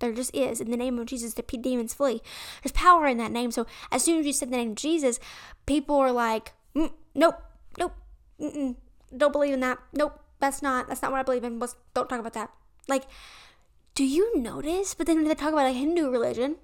there 0.01 0.13
just 0.13 0.35
is. 0.35 0.61
In 0.61 0.71
the 0.71 0.77
name 0.77 0.99
of 0.99 1.07
Jesus, 1.07 1.35
the 1.35 1.43
demons 1.43 1.95
flee. 1.95 2.21
There's 2.63 2.73
power 2.73 3.07
in 3.07 3.19
that 3.19 3.31
name. 3.31 3.51
So 3.51 3.67
as 3.93 4.03
soon 4.03 4.19
as 4.19 4.27
you 4.27 4.33
said 4.33 4.51
the 4.51 4.57
name 4.57 4.71
of 4.71 4.77
Jesus, 4.77 5.21
people 5.67 5.97
are 5.97 6.13
like, 6.13 6.53
mm, 6.75 6.91
nope, 7.15 7.37
nope, 7.79 7.95
don't 9.17 9.33
believe 9.33 9.55
in 9.55 9.61
that. 9.61 9.79
Nope, 9.93 10.21
that's 10.41 10.63
not. 10.63 10.89
That's 10.89 11.03
not 11.03 11.13
what 11.13 11.21
I 11.21 11.23
believe 11.23 11.45
in. 11.45 11.59
Let's, 11.59 11.77
don't 11.95 12.09
talk 12.09 12.21
about 12.21 12.33
that. 12.33 12.51
Like, 12.89 13.05
do 13.95 14.05
you 14.05 14.39
notice? 14.39 14.95
But 14.95 15.07
then 15.07 15.17
when 15.17 15.29
they 15.29 15.35
talk 15.35 15.53
about 15.53 15.67
a 15.67 15.73
Hindu 15.73 16.11
religion, 16.11 16.57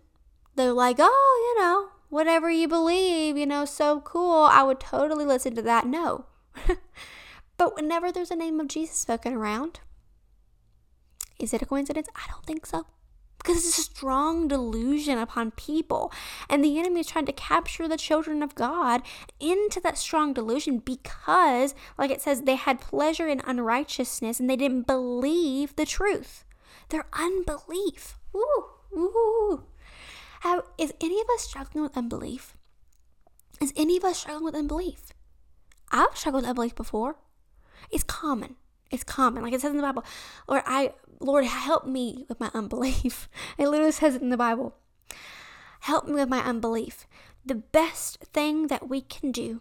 they're 0.54 0.72
like, 0.72 0.96
oh, 0.98 1.54
you 1.54 1.62
know, 1.62 1.88
whatever 2.08 2.50
you 2.50 2.66
believe, 2.68 3.36
you 3.36 3.46
know, 3.46 3.64
so 3.64 4.00
cool. 4.00 4.44
I 4.44 4.62
would 4.62 4.80
totally 4.80 5.26
listen 5.26 5.54
to 5.56 5.62
that. 5.62 5.86
No. 5.86 6.26
but 7.58 7.76
whenever 7.76 8.10
there's 8.10 8.30
a 8.30 8.36
name 8.36 8.58
of 8.60 8.68
Jesus 8.68 8.96
spoken 8.96 9.34
around, 9.34 9.80
is 11.38 11.52
it 11.52 11.62
a 11.62 11.66
coincidence? 11.66 12.08
I 12.16 12.30
don't 12.30 12.46
think 12.46 12.64
so 12.64 12.86
because 13.38 13.56
it's 13.56 13.78
a 13.78 13.82
strong 13.82 14.48
delusion 14.48 15.18
upon 15.18 15.52
people. 15.52 16.12
And 16.48 16.64
the 16.64 16.78
enemy 16.78 17.00
is 17.00 17.06
trying 17.06 17.26
to 17.26 17.32
capture 17.32 17.86
the 17.86 17.96
children 17.96 18.42
of 18.42 18.54
God 18.54 19.02
into 19.38 19.80
that 19.80 19.98
strong 19.98 20.32
delusion 20.32 20.78
because, 20.78 21.74
like 21.98 22.10
it 22.10 22.20
says, 22.22 22.42
they 22.42 22.56
had 22.56 22.80
pleasure 22.80 23.28
in 23.28 23.40
unrighteousness 23.46 24.40
and 24.40 24.50
they 24.50 24.56
didn't 24.56 24.86
believe 24.86 25.76
the 25.76 25.86
truth. 25.86 26.44
Their 26.88 27.06
unbelief. 27.12 28.18
Ooh, 28.34 28.64
ooh. 28.96 29.64
How, 30.40 30.64
is 30.78 30.92
any 31.00 31.20
of 31.20 31.26
us 31.34 31.42
struggling 31.42 31.82
with 31.82 31.96
unbelief? 31.96 32.56
Is 33.60 33.72
any 33.76 33.96
of 33.96 34.04
us 34.04 34.18
struggling 34.18 34.44
with 34.44 34.54
unbelief? 34.54 35.12
I've 35.90 36.16
struggled 36.16 36.42
with 36.42 36.50
unbelief 36.50 36.74
before. 36.74 37.16
It's 37.90 38.04
common. 38.04 38.56
It's 38.90 39.04
common. 39.04 39.42
Like 39.42 39.52
it 39.52 39.60
says 39.60 39.70
in 39.70 39.76
the 39.76 39.82
Bible, 39.82 40.04
Lord, 40.46 40.62
I 40.66 40.92
Lord, 41.20 41.44
help 41.44 41.86
me 41.86 42.26
with 42.28 42.40
my 42.40 42.50
unbelief. 42.54 43.28
It 43.58 43.68
literally 43.68 43.92
says 43.92 44.14
it 44.14 44.22
in 44.22 44.30
the 44.30 44.36
Bible. 44.36 44.74
Help 45.80 46.06
me 46.06 46.14
with 46.14 46.28
my 46.28 46.40
unbelief. 46.40 47.06
The 47.44 47.54
best 47.54 48.18
thing 48.32 48.66
that 48.66 48.88
we 48.88 49.00
can 49.00 49.32
do 49.32 49.60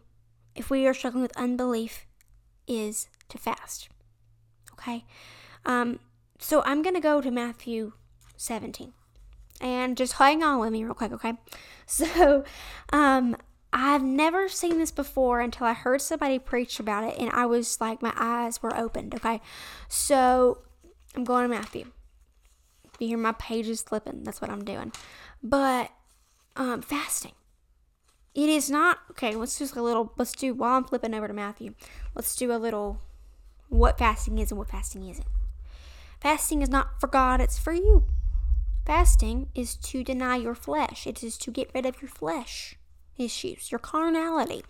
if 0.56 0.70
we 0.70 0.88
are 0.88 0.94
struggling 0.94 1.22
with 1.22 1.38
unbelief 1.38 2.06
is 2.68 3.08
to 3.30 3.38
fast. 3.38 3.90
Okay? 4.74 5.06
Um, 5.66 6.00
so 6.40 6.62
I'm 6.66 6.82
going 6.82 6.96
to 6.96 7.02
go 7.02 7.22
to 7.22 7.32
Matthew 7.32 7.94
17. 8.38 8.94
And 9.62 9.96
just 9.96 10.14
hang 10.14 10.44
on 10.44 10.60
with 10.60 10.72
me 10.72 10.84
real 10.84 10.94
quick, 10.94 11.12
okay? 11.14 11.34
So, 11.88 12.44
um, 12.92 13.38
I've 13.72 14.02
never 14.02 14.50
seen 14.50 14.80
this 14.80 14.90
before 14.90 15.40
until 15.40 15.68
I 15.68 15.74
heard 15.74 16.02
somebody 16.02 16.40
preach 16.40 16.80
about 16.80 17.04
it, 17.04 17.20
and 17.20 17.30
I 17.30 17.46
was 17.46 17.80
like, 17.80 18.02
my 18.02 18.14
eyes 18.16 18.64
were 18.64 18.76
opened, 18.76 19.14
okay? 19.14 19.40
So, 19.88 20.64
I'm 21.16 21.24
going 21.24 21.44
to 21.44 21.50
Matthew. 21.50 21.92
If 22.84 23.00
You 23.00 23.08
hear 23.08 23.18
my 23.18 23.34
pages 23.34 23.82
flipping. 23.82 24.24
That's 24.24 24.42
what 24.42 24.50
I'm 24.50 24.64
doing. 24.64 24.92
But 25.42 25.92
um, 26.56 26.82
fasting. 26.82 27.34
It 28.34 28.50
is 28.50 28.70
not 28.70 29.00
okay. 29.12 29.34
Let's 29.36 29.58
just 29.58 29.76
a 29.76 29.82
little. 29.82 30.12
Let's 30.18 30.34
do 30.34 30.54
while 30.54 30.76
I'm 30.76 30.84
flipping 30.84 31.14
over 31.14 31.28
to 31.28 31.34
Matthew. 31.34 31.74
Let's 32.16 32.36
do 32.36 32.52
a 32.52 32.58
little 32.58 33.02
what 33.70 33.98
fasting 33.98 34.40
is 34.40 34.52
and 34.52 34.60
what 34.60 34.70
fasting 34.70 35.08
isn't. 35.08 35.28
Fasting 36.20 36.62
is 36.62 36.70
not 36.70 37.00
for 37.00 37.08
God. 37.08 37.40
It's 37.40 37.58
for 37.58 37.72
you. 37.72 38.06
Fasting 38.86 39.48
is 39.56 39.76
to 39.78 40.04
deny 40.04 40.36
your 40.36 40.54
flesh. 40.54 41.08
It 41.08 41.24
is 41.24 41.38
to 41.40 41.52
get 41.52 41.72
rid 41.74 41.86
of 41.86 42.02
your 42.02 42.10
flesh 42.10 42.76
issues, 43.18 43.72
your 43.72 43.80
carnality. 43.80 44.64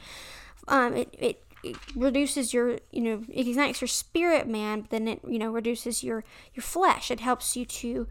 Um, 0.68 0.96
it, 0.96 1.10
it 1.18 1.44
it 1.66 1.78
reduces 1.96 2.54
your, 2.54 2.78
you 2.92 3.02
know, 3.02 3.24
it 3.30 3.48
ignites 3.48 3.82
your 3.82 3.88
spirit 3.88 4.48
man, 4.48 4.82
but 4.82 4.90
then 4.92 5.08
it, 5.08 5.22
you 5.28 5.40
know, 5.40 5.52
reduces 5.52 6.04
your 6.04 6.24
your 6.54 6.64
flesh. 6.64 7.10
It 7.10 7.20
helps 7.20 7.56
you 7.56 7.66
to 7.66 8.08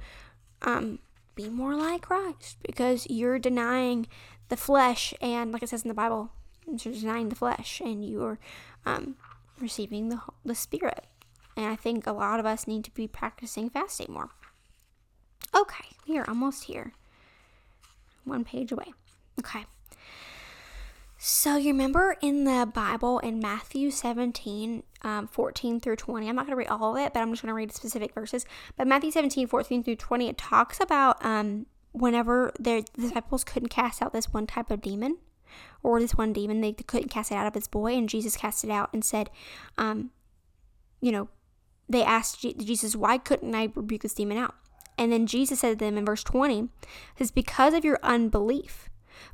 um, 0.63 0.99
be 1.35 1.49
more 1.49 1.75
like 1.75 2.03
Christ 2.03 2.59
because 2.67 3.07
you're 3.09 3.39
denying 3.39 4.07
the 4.49 4.57
flesh, 4.57 5.15
and 5.21 5.53
like 5.53 5.63
it 5.63 5.69
says 5.69 5.83
in 5.83 5.89
the 5.89 5.95
Bible, 5.95 6.31
you're 6.67 6.95
denying 6.95 7.29
the 7.29 7.37
flesh, 7.37 7.81
and 7.81 8.05
you're 8.05 8.39
um, 8.85 9.17
receiving 9.61 10.09
the 10.09 10.21
the 10.45 10.55
spirit. 10.55 11.07
And 11.57 11.67
I 11.67 11.77
think 11.77 12.07
a 12.07 12.13
lot 12.13 12.41
of 12.41 12.47
us 12.47 12.67
need 12.67 12.85
to 12.85 12.91
be 12.91 13.07
practicing 13.07 13.71
fasting 13.71 14.13
more. 14.13 14.31
Okay, 15.55 15.85
we 16.09 16.19
are 16.19 16.29
almost 16.29 16.65
here. 16.65 16.93
One 18.25 18.45
page 18.45 18.73
away. 18.73 18.93
Okay. 19.39 19.67
So 21.27 21.57
you 21.57 21.73
remember 21.73 22.19
in 22.21 22.45
the 22.45 22.71
Bible 22.71 23.19
in 23.19 23.41
Matthew 23.41 23.91
17, 23.91 24.83
um, 25.01 25.27
14 25.27 25.81
through 25.81 25.97
20, 25.97 26.29
I'm 26.29 26.37
not 26.37 26.43
going 26.43 26.51
to 26.51 26.57
read 26.57 26.69
all 26.69 26.95
of 26.95 27.03
it, 27.03 27.15
but 27.15 27.21
I'm 27.21 27.33
just 27.33 27.41
going 27.41 27.49
to 27.49 27.55
read 27.55 27.73
specific 27.73 28.13
verses. 28.13 28.45
But 28.77 28.87
Matthew 28.87 29.11
17, 29.11 29.47
14 29.47 29.83
through 29.83 29.97
20, 29.97 30.29
it 30.29 30.37
talks 30.37 30.81
about 30.81 31.25
um, 31.25 31.65
whenever 31.93 32.53
the 32.61 32.85
disciples 32.95 33.43
couldn't 33.43 33.71
cast 33.71 34.03
out 34.03 34.13
this 34.13 34.35
one 34.35 34.47
type 34.47 34.71
of 34.71 34.83
demon 34.83 35.17
or 35.83 35.99
this 35.99 36.15
one 36.15 36.35
demon, 36.35 36.61
they 36.61 36.75
couldn't 36.75 37.09
cast 37.09 37.33
it 37.33 37.37
out 37.37 37.47
of 37.47 37.55
this 37.55 37.69
boy, 37.69 37.95
and 37.95 38.07
Jesus 38.07 38.37
cast 38.37 38.63
it 38.63 38.71
out 38.71 38.91
and 38.93 39.03
said, 39.03 39.31
um, 39.79 40.11
you 41.01 41.11
know, 41.11 41.31
they 41.89 42.03
asked 42.03 42.43
Jesus, 42.43 42.95
why 42.95 43.17
couldn't 43.17 43.55
I 43.55 43.73
rebuke 43.75 44.03
this 44.03 44.13
demon 44.13 44.37
out? 44.37 44.57
And 44.99 45.11
then 45.11 45.27
Jesus 45.27 45.61
said 45.61 45.71
to 45.71 45.85
them 45.87 45.97
in 45.97 46.05
verse 46.05 46.23
20, 46.23 46.69
"It's 47.19 47.31
because 47.31 47.73
of 47.73 47.83
your 47.83 47.99
unbelief. 48.03 48.91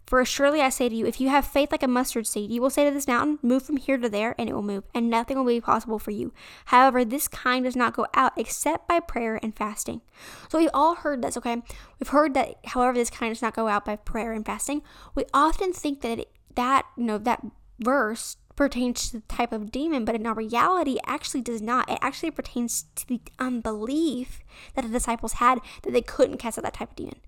For 0.07 0.25
surely 0.25 0.61
I 0.61 0.69
say 0.71 0.89
to 0.89 0.95
you, 0.95 1.07
if 1.07 1.21
you 1.21 1.29
have 1.29 1.47
faith 1.47 1.71
like 1.71 1.83
a 1.83 1.89
mustard 1.89 2.27
seed, 2.27 2.51
you 2.51 2.61
will 2.61 2.71
say 2.71 2.85
to 2.85 2.91
this 2.91 3.07
mountain, 3.07 3.39
Move 3.43 3.63
from 3.63 3.77
here 3.77 3.97
to 3.97 4.09
there, 4.09 4.35
and 4.39 4.49
it 4.49 4.53
will 4.53 4.63
move, 4.63 4.85
and 4.95 5.09
nothing 5.09 5.37
will 5.37 5.45
be 5.45 5.61
possible 5.61 5.99
for 5.99 6.11
you. 6.11 6.33
However, 6.67 7.05
this 7.05 7.29
kind 7.29 7.65
does 7.65 7.77
not 7.77 7.95
go 7.95 8.07
out 8.15 8.33
except 8.37 8.89
by 8.89 9.01
prayer 9.01 9.39
and 9.43 9.55
fasting. 9.57 10.01
So 10.49 10.59
we've 10.59 10.71
all 10.75 10.97
heard 10.97 11.23
this, 11.23 11.37
okay? 11.37 11.63
We've 11.99 12.09
heard 12.09 12.35
that, 12.35 12.57
however, 12.67 12.95
this 12.95 13.11
kind 13.11 13.31
does 13.31 13.43
not 13.43 13.55
go 13.55 13.69
out 13.69 13.85
by 13.85 13.97
prayer 13.97 14.33
and 14.33 14.45
fasting. 14.45 14.83
We 15.15 15.25
often 15.33 15.73
think 15.73 16.01
that 16.01 16.19
it, 16.19 16.33
that, 16.57 16.87
you 16.97 17.05
know, 17.05 17.19
that 17.19 17.45
verse 17.79 18.37
pertains 18.57 19.09
to 19.11 19.21
the 19.21 19.27
type 19.27 19.53
of 19.53 19.71
demon, 19.71 20.05
but 20.05 20.15
in 20.15 20.27
our 20.27 20.35
reality, 20.35 20.93
it 20.93 21.05
actually 21.07 21.41
does 21.41 21.63
not. 21.63 21.89
It 21.89 21.99
actually 22.03 22.31
pertains 22.31 22.85
to 22.97 23.07
the 23.07 23.21
unbelief 23.39 24.41
that 24.75 24.83
the 24.83 24.91
disciples 24.91 25.35
had 25.35 25.61
that 25.83 25.93
they 25.93 26.03
couldn't 26.03 26.37
cast 26.37 26.59
out 26.59 26.65
that 26.65 26.75
type 26.75 26.91
of 26.91 26.97
demon 26.97 27.21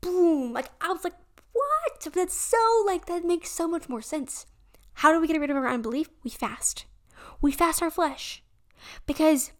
boom. 0.00 0.52
Like, 0.52 0.70
I 0.80 0.92
was 0.92 1.04
like, 1.04 1.16
what? 1.52 2.12
That's 2.12 2.34
so, 2.34 2.84
like, 2.86 3.06
that 3.06 3.24
makes 3.24 3.50
so 3.50 3.68
much 3.68 3.88
more 3.88 4.02
sense. 4.02 4.46
How 4.94 5.12
do 5.12 5.20
we 5.20 5.26
get 5.26 5.40
rid 5.40 5.50
of 5.50 5.56
our 5.56 5.68
unbelief? 5.68 6.08
We 6.22 6.30
fast. 6.30 6.84
We 7.40 7.52
fast 7.52 7.82
our 7.82 7.90
flesh. 7.90 8.42
Because 9.06 9.52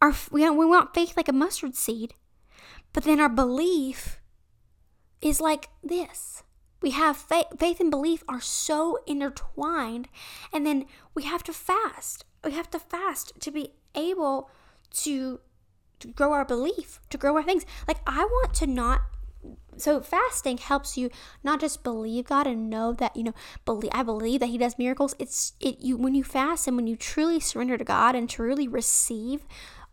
our 0.00 0.14
we, 0.30 0.48
we 0.50 0.66
want 0.66 0.94
faith 0.94 1.16
like 1.16 1.28
a 1.28 1.32
mustard 1.32 1.74
seed, 1.74 2.14
but 2.92 3.04
then 3.04 3.20
our 3.20 3.28
belief 3.28 4.20
is 5.20 5.40
like 5.40 5.68
this. 5.82 6.42
We 6.80 6.92
have 6.92 7.16
faith, 7.16 7.46
faith 7.58 7.80
and 7.80 7.90
belief 7.90 8.22
are 8.28 8.40
so 8.40 8.98
intertwined, 9.06 10.08
and 10.52 10.64
then 10.64 10.86
we 11.14 11.24
have 11.24 11.42
to 11.44 11.52
fast. 11.52 12.24
We 12.44 12.52
have 12.52 12.70
to 12.70 12.78
fast 12.78 13.32
to 13.40 13.50
be 13.50 13.72
able 13.94 14.50
to 15.02 15.40
to 16.00 16.08
grow 16.08 16.32
our 16.32 16.44
belief, 16.44 17.00
to 17.10 17.18
grow 17.18 17.34
our 17.36 17.42
things. 17.42 17.66
Like 17.88 17.98
I 18.06 18.24
want 18.24 18.54
to 18.54 18.66
not 18.66 19.02
so 19.80 20.00
fasting 20.00 20.58
helps 20.58 20.96
you 20.96 21.10
not 21.42 21.60
just 21.60 21.82
believe 21.82 22.26
God 22.26 22.46
and 22.46 22.70
know 22.70 22.92
that 22.94 23.16
you 23.16 23.22
know 23.24 23.34
believe 23.64 23.90
I 23.94 24.02
believe 24.02 24.40
that 24.40 24.48
He 24.48 24.58
does 24.58 24.78
miracles. 24.78 25.14
It's 25.18 25.52
it 25.60 25.80
you 25.80 25.96
when 25.96 26.14
you 26.14 26.24
fast 26.24 26.66
and 26.66 26.76
when 26.76 26.86
you 26.86 26.96
truly 26.96 27.40
surrender 27.40 27.78
to 27.78 27.84
God 27.84 28.14
and 28.14 28.28
truly 28.28 28.68
receive 28.68 29.46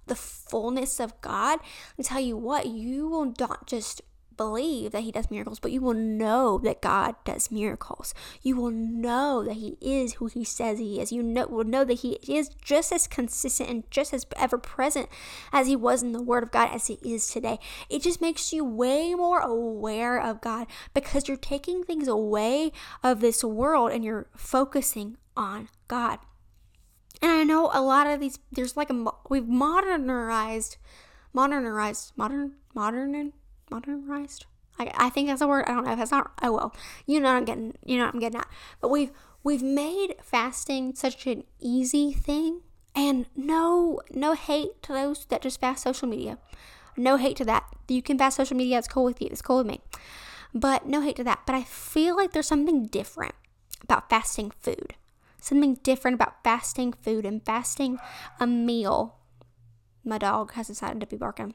the 0.08 0.16
fullness 0.16 1.00
of 1.00 1.20
God. 1.22 1.60
I 1.98 2.04
tell 2.04 2.20
you 2.20 2.38
what, 2.38 2.68
you 2.68 3.08
will 3.08 3.34
not 3.40 3.68
just 3.68 4.02
believe 4.38 4.92
that 4.92 5.04
he 5.04 5.12
does 5.12 5.32
miracles, 5.32 5.60
but 5.60 5.72
you 5.72 5.82
will 5.82 5.94
know 5.94 6.58
that 6.60 6.82
God 6.82 7.16
does 7.24 7.52
miracles. 7.52 8.14
You 8.42 8.56
will 8.56 8.72
know 8.72 9.44
that 9.44 9.56
he 9.56 9.78
is 9.82 10.16
who 10.16 10.28
he 10.28 10.44
says 10.44 10.80
he 10.80 11.00
is. 11.00 11.12
You 11.12 11.24
know, 11.24 11.48
will 11.48 11.64
know 11.64 11.84
that 11.84 12.00
he 12.00 12.20
is 12.28 12.50
just 12.62 12.92
as 12.92 13.08
consistent 13.08 13.70
and 13.70 13.92
just 13.92 14.14
as 14.14 14.26
ever 14.38 14.58
present 14.58 15.10
as 15.52 15.68
he 15.68 15.76
was 15.76 16.04
in 16.04 16.12
the 16.12 16.22
Word 16.22 16.44
of 16.44 16.52
God 16.52 16.70
as 16.74 16.88
he 16.88 17.00
is 17.04 17.28
today. 17.28 17.60
It 17.90 18.02
just 18.02 18.22
makes 18.22 18.52
you 18.54 18.64
way 18.64 19.14
more 19.14 19.40
aware 19.40 20.20
of 20.20 20.42
God 20.42 20.68
because 20.94 21.28
you're 21.28 21.38
taking 21.38 21.84
things 21.84 22.08
away 22.08 22.72
of 23.04 23.22
this 23.22 23.44
world 23.44 23.92
and 23.92 24.04
you're 24.04 24.28
focusing 24.36 25.18
on 25.36 25.70
God. 25.88 26.20
And 27.22 27.32
I 27.32 27.44
know 27.44 27.70
a 27.74 27.82
lot 27.82 28.08
of 28.08 28.20
these, 28.20 28.40
there's 28.52 28.78
like 28.78 28.90
a, 28.90 29.06
we've 29.30 29.48
modernized, 29.48 30.78
modernized, 31.34 32.12
modern, 32.16 32.54
modern, 32.74 33.34
modernized. 33.70 34.46
I, 34.78 34.92
I 34.96 35.10
think 35.10 35.28
that's 35.28 35.42
a 35.42 35.48
word. 35.48 35.66
I 35.68 35.74
don't 35.74 35.86
know 35.86 35.94
if 35.94 36.00
that's 36.00 36.12
not. 36.12 36.32
Oh 36.42 36.54
well, 36.54 36.76
you 37.06 37.20
know 37.20 37.30
I'm 37.30 37.46
getting. 37.46 37.76
You 37.86 37.98
know 37.98 38.06
I'm 38.06 38.20
getting 38.20 38.40
at. 38.40 38.48
But 38.82 38.90
we've 38.90 39.12
we've 39.44 39.64
made 39.64 40.16
fasting 40.22 40.96
such 40.96 41.28
an 41.28 41.44
easy 41.60 42.12
thing, 42.12 42.62
and 42.94 43.26
no 43.36 44.02
no 44.12 44.34
hate 44.34 44.82
to 44.84 44.94
those 44.94 45.26
that 45.26 45.42
just 45.42 45.62
fast 45.62 45.84
social 45.84 46.08
media. 46.08 46.38
No 46.98 47.18
hate 47.18 47.38
to 47.38 47.46
that. 47.46 47.66
You 47.88 48.02
can 48.02 48.18
fast 48.18 48.38
social 48.38 48.58
media. 48.58 48.78
It's 48.78 48.88
cool 48.88 49.04
with 49.04 49.22
you. 49.22 49.28
It's 49.32 49.42
cool 49.42 49.58
with 49.58 49.68
me. 49.68 49.82
But 50.54 50.86
no 50.86 51.02
hate 51.02 51.18
to 51.18 51.24
that. 51.26 51.42
But 51.46 51.56
I 51.56 51.64
feel 51.64 52.16
like 52.16 52.32
there's 52.32 52.48
something 52.48 52.88
different 52.88 53.36
about 53.82 54.10
fasting 54.10 54.52
food. 54.62 54.96
Something 55.42 55.76
different 55.84 56.16
about 56.16 56.44
fasting 56.44 56.94
food 56.94 57.26
and 57.26 57.46
fasting 57.46 58.00
a 58.40 58.48
meal. 58.48 59.18
My 60.04 60.18
dog 60.18 60.54
has 60.54 60.68
decided 60.68 61.02
to 61.02 61.08
be 61.08 61.18
barking 61.18 61.54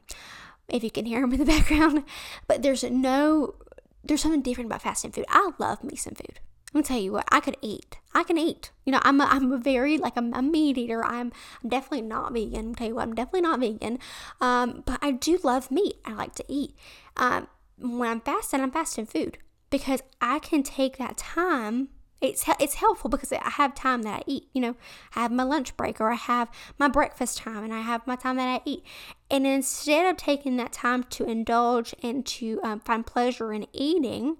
if 0.67 0.83
you 0.83 0.91
can 0.91 1.05
hear 1.05 1.23
him 1.23 1.33
in 1.33 1.39
the 1.39 1.45
background. 1.57 2.03
But 2.47 2.61
there's 2.61 2.83
no, 2.83 3.55
there's 4.03 4.21
something 4.21 4.41
different 4.41 4.69
about 4.69 4.81
fasting 4.81 5.11
food. 5.11 5.25
I 5.29 5.51
love 5.57 5.83
me 5.83 5.95
some 5.95 6.15
food. 6.15 6.39
I'm 6.73 6.79
gonna 6.79 6.83
tell 6.83 6.99
you 7.01 7.11
what, 7.11 7.27
I 7.29 7.41
could 7.41 7.57
eat. 7.61 7.99
I 8.13 8.23
can 8.23 8.37
eat. 8.37 8.71
You 8.85 8.93
know, 8.93 9.01
I'm 9.03 9.19
a, 9.19 9.25
I'm 9.25 9.51
a 9.51 9.57
very 9.57 9.97
like 9.97 10.13
I'm 10.15 10.33
a 10.33 10.41
meat 10.41 10.77
eater. 10.77 11.03
I'm, 11.03 11.33
I'm 11.61 11.69
definitely 11.69 12.03
not 12.03 12.31
vegan. 12.31 12.69
I'll 12.69 12.75
tell 12.75 12.87
you 12.87 12.95
what, 12.95 13.03
I'm 13.03 13.13
definitely 13.13 13.41
not 13.41 13.59
vegan. 13.59 13.99
Um, 14.39 14.83
but 14.85 14.97
I 15.01 15.11
do 15.11 15.37
love 15.43 15.69
meat. 15.69 15.95
I 16.05 16.13
like 16.13 16.33
to 16.35 16.45
eat. 16.47 16.73
Um, 17.17 17.47
when 17.77 18.09
I'm 18.09 18.21
fasting, 18.21 18.61
I'm 18.61 18.71
fasting 18.71 19.05
food 19.05 19.37
because 19.69 20.01
I 20.21 20.39
can 20.39 20.63
take 20.63 20.97
that 20.97 21.17
time 21.17 21.89
it's 22.21 22.45
it's 22.59 22.75
helpful 22.75 23.09
because 23.09 23.31
I 23.33 23.49
have 23.49 23.73
time 23.73 24.03
that 24.03 24.19
I 24.19 24.23
eat. 24.27 24.47
You 24.53 24.61
know, 24.61 24.75
I 25.15 25.23
have 25.23 25.31
my 25.31 25.43
lunch 25.43 25.75
break 25.75 25.99
or 25.99 26.11
I 26.11 26.15
have 26.15 26.49
my 26.77 26.87
breakfast 26.87 27.39
time 27.39 27.63
and 27.63 27.73
I 27.73 27.81
have 27.81 28.05
my 28.05 28.15
time 28.15 28.35
that 28.37 28.47
I 28.47 28.61
eat. 28.63 28.83
And 29.31 29.47
instead 29.47 30.05
of 30.05 30.17
taking 30.17 30.57
that 30.57 30.73
time 30.73 31.05
to 31.05 31.23
indulge 31.23 31.95
and 32.03 32.25
to 32.27 32.59
um, 32.63 32.81
find 32.81 33.05
pleasure 33.05 33.53
in 33.53 33.65
eating, 33.71 34.35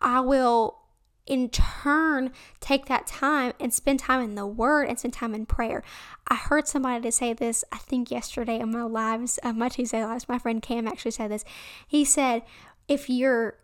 I 0.00 0.20
will 0.20 0.78
in 1.26 1.48
turn 1.50 2.30
take 2.60 2.86
that 2.86 3.08
time 3.08 3.52
and 3.58 3.74
spend 3.74 3.98
time 3.98 4.22
in 4.22 4.36
the 4.36 4.46
word 4.46 4.84
and 4.84 4.96
spend 4.96 5.14
time 5.14 5.34
in 5.34 5.44
prayer. 5.44 5.82
I 6.28 6.36
heard 6.36 6.68
somebody 6.68 7.02
to 7.02 7.10
say 7.10 7.32
this, 7.32 7.64
I 7.72 7.78
think 7.78 8.12
yesterday 8.12 8.60
in 8.60 8.70
my 8.70 8.84
lives, 8.84 9.40
uh, 9.42 9.52
my 9.52 9.68
Tuesday 9.68 10.04
lives, 10.04 10.28
my 10.28 10.38
friend 10.38 10.62
Cam 10.62 10.86
actually 10.86 11.10
said 11.10 11.32
this. 11.32 11.44
He 11.86 12.04
said, 12.04 12.42
if 12.86 13.10
you're 13.10 13.58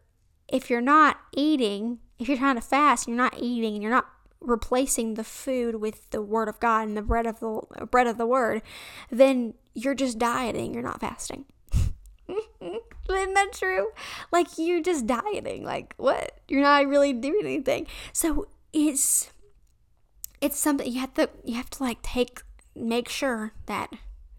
if 0.49 0.69
you're 0.69 0.81
not 0.81 1.19
eating 1.33 2.01
if 2.19 2.29
you're 2.29 2.37
trying 2.37 2.57
to 2.57 2.61
fast 2.61 3.07
and 3.07 3.17
you're 3.17 3.25
not 3.25 3.39
eating 3.39 3.75
and 3.75 3.83
you're 3.83 3.93
not 3.93 4.09
replacing 4.41 5.15
the 5.15 5.25
food 5.25 5.77
with 5.77 6.11
the 6.11 6.21
word 6.21 6.49
of 6.49 6.59
God 6.59 6.89
and 6.89 6.97
the 6.97 7.03
bread 7.03 7.27
of 7.27 7.39
the 7.39 7.87
bread 7.87 8.09
of 8.09 8.19
the 8.19 8.27
word, 8.27 8.63
then 9.11 9.55
you're 9.75 9.95
just 9.95 10.19
dieting, 10.19 10.75
you're 10.75 10.83
not 10.83 11.01
fasting. 11.01 11.45
Isn't 12.61 13.35
that 13.35 13.53
true? 13.53 13.89
Like 14.31 14.47
you're 14.57 14.83
just 14.83 15.07
dieting. 15.07 15.65
Like 15.65 15.95
what? 15.97 16.41
You're 16.49 16.63
not 16.63 16.87
really 16.87 17.13
doing 17.13 17.45
anything. 17.45 17.87
So 18.13 18.49
it's 18.73 19.31
it's 20.41 20.59
something 20.59 20.91
you 20.91 21.01
have 21.01 21.15
to 21.15 21.31
you 21.45 21.55
have 21.55 21.71
to 21.71 21.83
like 21.83 22.03
take 22.03 22.43
make 22.75 23.09
sure 23.09 23.53
that 23.67 23.91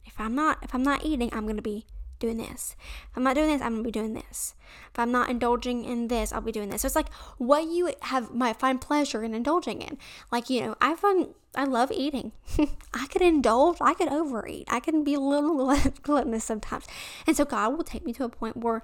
if 0.06 0.14
I'm 0.20 0.36
not 0.36 0.60
if 0.64 0.74
I'm 0.74 0.84
not 0.84 1.06
eating, 1.06 1.30
I'm 1.34 1.46
gonna 1.48 1.62
be 1.62 1.86
doing 2.20 2.38
this. 2.38 2.76
If 3.12 3.18
I'm 3.18 3.24
not 3.24 3.36
doing 3.36 3.50
this, 3.50 3.62
I'm 3.62 3.74
gonna 3.74 3.84
be 3.84 3.92
doing 3.92 4.14
this. 4.14 4.56
If 4.92 5.00
I'm 5.00 5.12
not 5.12 5.30
indulging 5.30 5.86
in 5.86 6.08
this, 6.08 6.32
I'll 6.32 6.42
be 6.42 6.52
doing 6.52 6.70
this. 6.70 6.82
So 6.82 6.88
it's 6.88 6.96
like 6.96 7.12
what 7.38 7.68
you 7.68 7.94
have 8.02 8.34
might 8.34 8.60
find 8.60 8.80
pleasure 8.80 9.24
in 9.24 9.34
indulging 9.34 9.82
in. 9.82 9.98
Like, 10.32 10.50
you 10.50 10.62
know, 10.62 10.76
I 10.82 10.96
find 10.96 11.34
I 11.56 11.66
love 11.66 11.92
eating. 11.92 12.32
I 12.94 13.08
could 13.08 13.22
indulge, 13.22 13.78
I 13.80 13.94
could 13.94 14.10
overeat. 14.10 14.68
I 14.70 14.80
can 14.80 15.04
be 15.04 15.14
a 15.14 15.20
little 15.20 15.76
gluttonous 16.02 16.44
sometimes. 16.44 16.86
And 17.28 17.38
so 17.38 17.46
God 17.46 17.78
will 17.78 17.84
take 17.84 18.06
me 18.06 18.14
to 18.14 18.24
a 18.24 18.30
point 18.30 18.58
where 18.58 18.82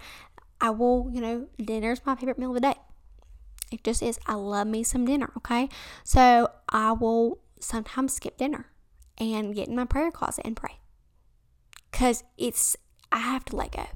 I 0.61 0.69
will, 0.69 1.09
you 1.11 1.21
know, 1.21 1.47
dinner's 1.57 2.05
my 2.05 2.15
favorite 2.15 2.37
meal 2.37 2.49
of 2.49 2.55
the 2.55 2.61
day. 2.61 2.75
It 3.71 3.83
just 3.83 4.01
is. 4.01 4.19
I 4.25 4.33
love 4.33 4.67
me 4.67 4.83
some 4.83 5.05
dinner, 5.05 5.31
okay? 5.37 5.69
So 6.03 6.49
I 6.69 6.91
will 6.91 7.39
sometimes 7.59 8.13
skip 8.13 8.37
dinner 8.37 8.67
and 9.17 9.53
get 9.53 9.67
in 9.67 9.75
my 9.75 9.85
prayer 9.85 10.11
closet 10.11 10.45
and 10.45 10.55
pray. 10.55 10.79
Because 11.91 12.23
it's 12.37 12.77
I 13.11 13.19
have 13.19 13.45
to 13.45 13.55
let 13.55 13.71
go 13.71 13.87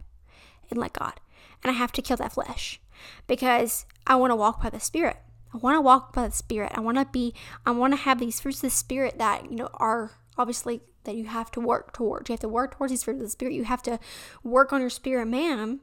and 0.70 0.79
let 0.79 0.93
God. 0.93 1.20
And 1.63 1.72
I 1.72 1.74
have 1.74 1.91
to 1.93 2.01
kill 2.01 2.17
that 2.17 2.34
flesh 2.34 2.79
because 3.27 3.86
I 4.05 4.15
want 4.15 4.32
to 4.32 4.36
walk 4.36 4.62
by 4.62 4.70
the 4.70 4.79
Spirit. 4.79 5.17
I 5.53 5.58
want 5.58 5.75
to 5.75 5.82
walk 5.82 6.13
by 6.13 6.27
the 6.27 6.34
Spirit. 6.34 6.72
I 6.75 6.79
want 6.79 6.98
to 6.98 7.05
be, 7.05 7.34
I 7.65 7.72
want 7.72 7.93
to 7.93 7.98
have 7.98 8.20
these 8.20 8.39
fruits 8.39 8.58
of 8.58 8.63
the 8.63 8.70
Spirit 8.72 9.17
that, 9.20 9.50
you 9.50 9.55
know, 9.58 9.70
are 9.75 10.12
obviously 10.38 10.82
that 11.03 11.15
you 11.15 11.25
have 11.25 11.51
to 11.51 11.60
work 11.60 11.93
towards. 11.93 12.29
You 12.29 12.34
have 12.34 12.39
to 12.41 12.48
work 12.48 12.77
towards 12.77 12.91
these 12.91 13.03
fruits 13.03 13.20
of 13.20 13.25
the 13.25 13.29
Spirit. 13.29 13.53
You 13.53 13.65
have 13.65 13.84
to 13.84 14.00
work 14.43 14.74
on 14.74 14.82
your 14.82 14.89
spirit 14.89 15.27
man, 15.27 15.79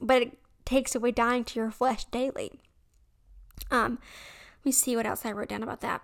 but 0.00 0.22
it 0.22 0.38
takes 0.64 0.94
away 0.94 1.10
dying 1.10 1.44
to 1.44 1.60
your 1.60 1.70
flesh 1.70 2.04
daily. 2.06 2.60
Um, 3.70 3.98
let 4.60 4.66
me 4.66 4.72
see 4.72 4.96
what 4.96 5.06
else 5.06 5.24
I 5.24 5.32
wrote 5.32 5.48
down 5.48 5.62
about 5.62 5.80
that. 5.80 6.02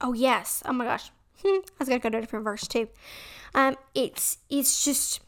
Oh 0.00 0.12
yes. 0.12 0.62
Oh 0.66 0.72
my 0.72 0.84
gosh. 0.84 1.10
Hmm, 1.42 1.60
I 1.64 1.74
was 1.78 1.88
gonna 1.88 2.00
go 2.00 2.10
to 2.10 2.18
a 2.18 2.20
different 2.20 2.44
verse 2.44 2.66
too. 2.66 2.88
Um, 3.54 3.76
it's 3.94 4.38
it's 4.48 4.84
just 4.84 5.20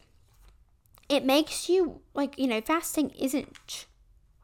it 1.09 1.25
makes 1.25 1.69
you 1.69 2.01
like 2.13 2.37
you 2.37 2.47
know 2.47 2.61
fasting 2.61 3.09
isn't 3.11 3.85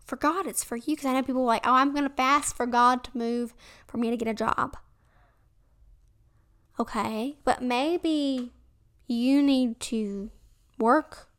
for 0.09 0.15
God, 0.15 0.47
it's 0.47 0.63
for 0.63 0.75
you. 0.75 0.95
Because 0.95 1.05
I 1.05 1.13
know 1.13 1.23
people 1.23 1.45
like, 1.45 1.65
oh, 1.65 1.73
I'm 1.73 1.93
gonna 1.93 2.09
fast 2.09 2.57
for 2.57 2.65
God 2.65 3.03
to 3.05 3.17
move 3.17 3.53
for 3.88 3.97
me 3.97 4.09
to 4.09 4.17
get 4.17 4.27
a 4.27 4.33
job. 4.33 4.75
Okay, 6.79 7.38
but 7.43 7.61
maybe 7.61 8.53
you 9.07 9.41
need 9.41 9.79
to 9.81 10.31
work 10.77 11.29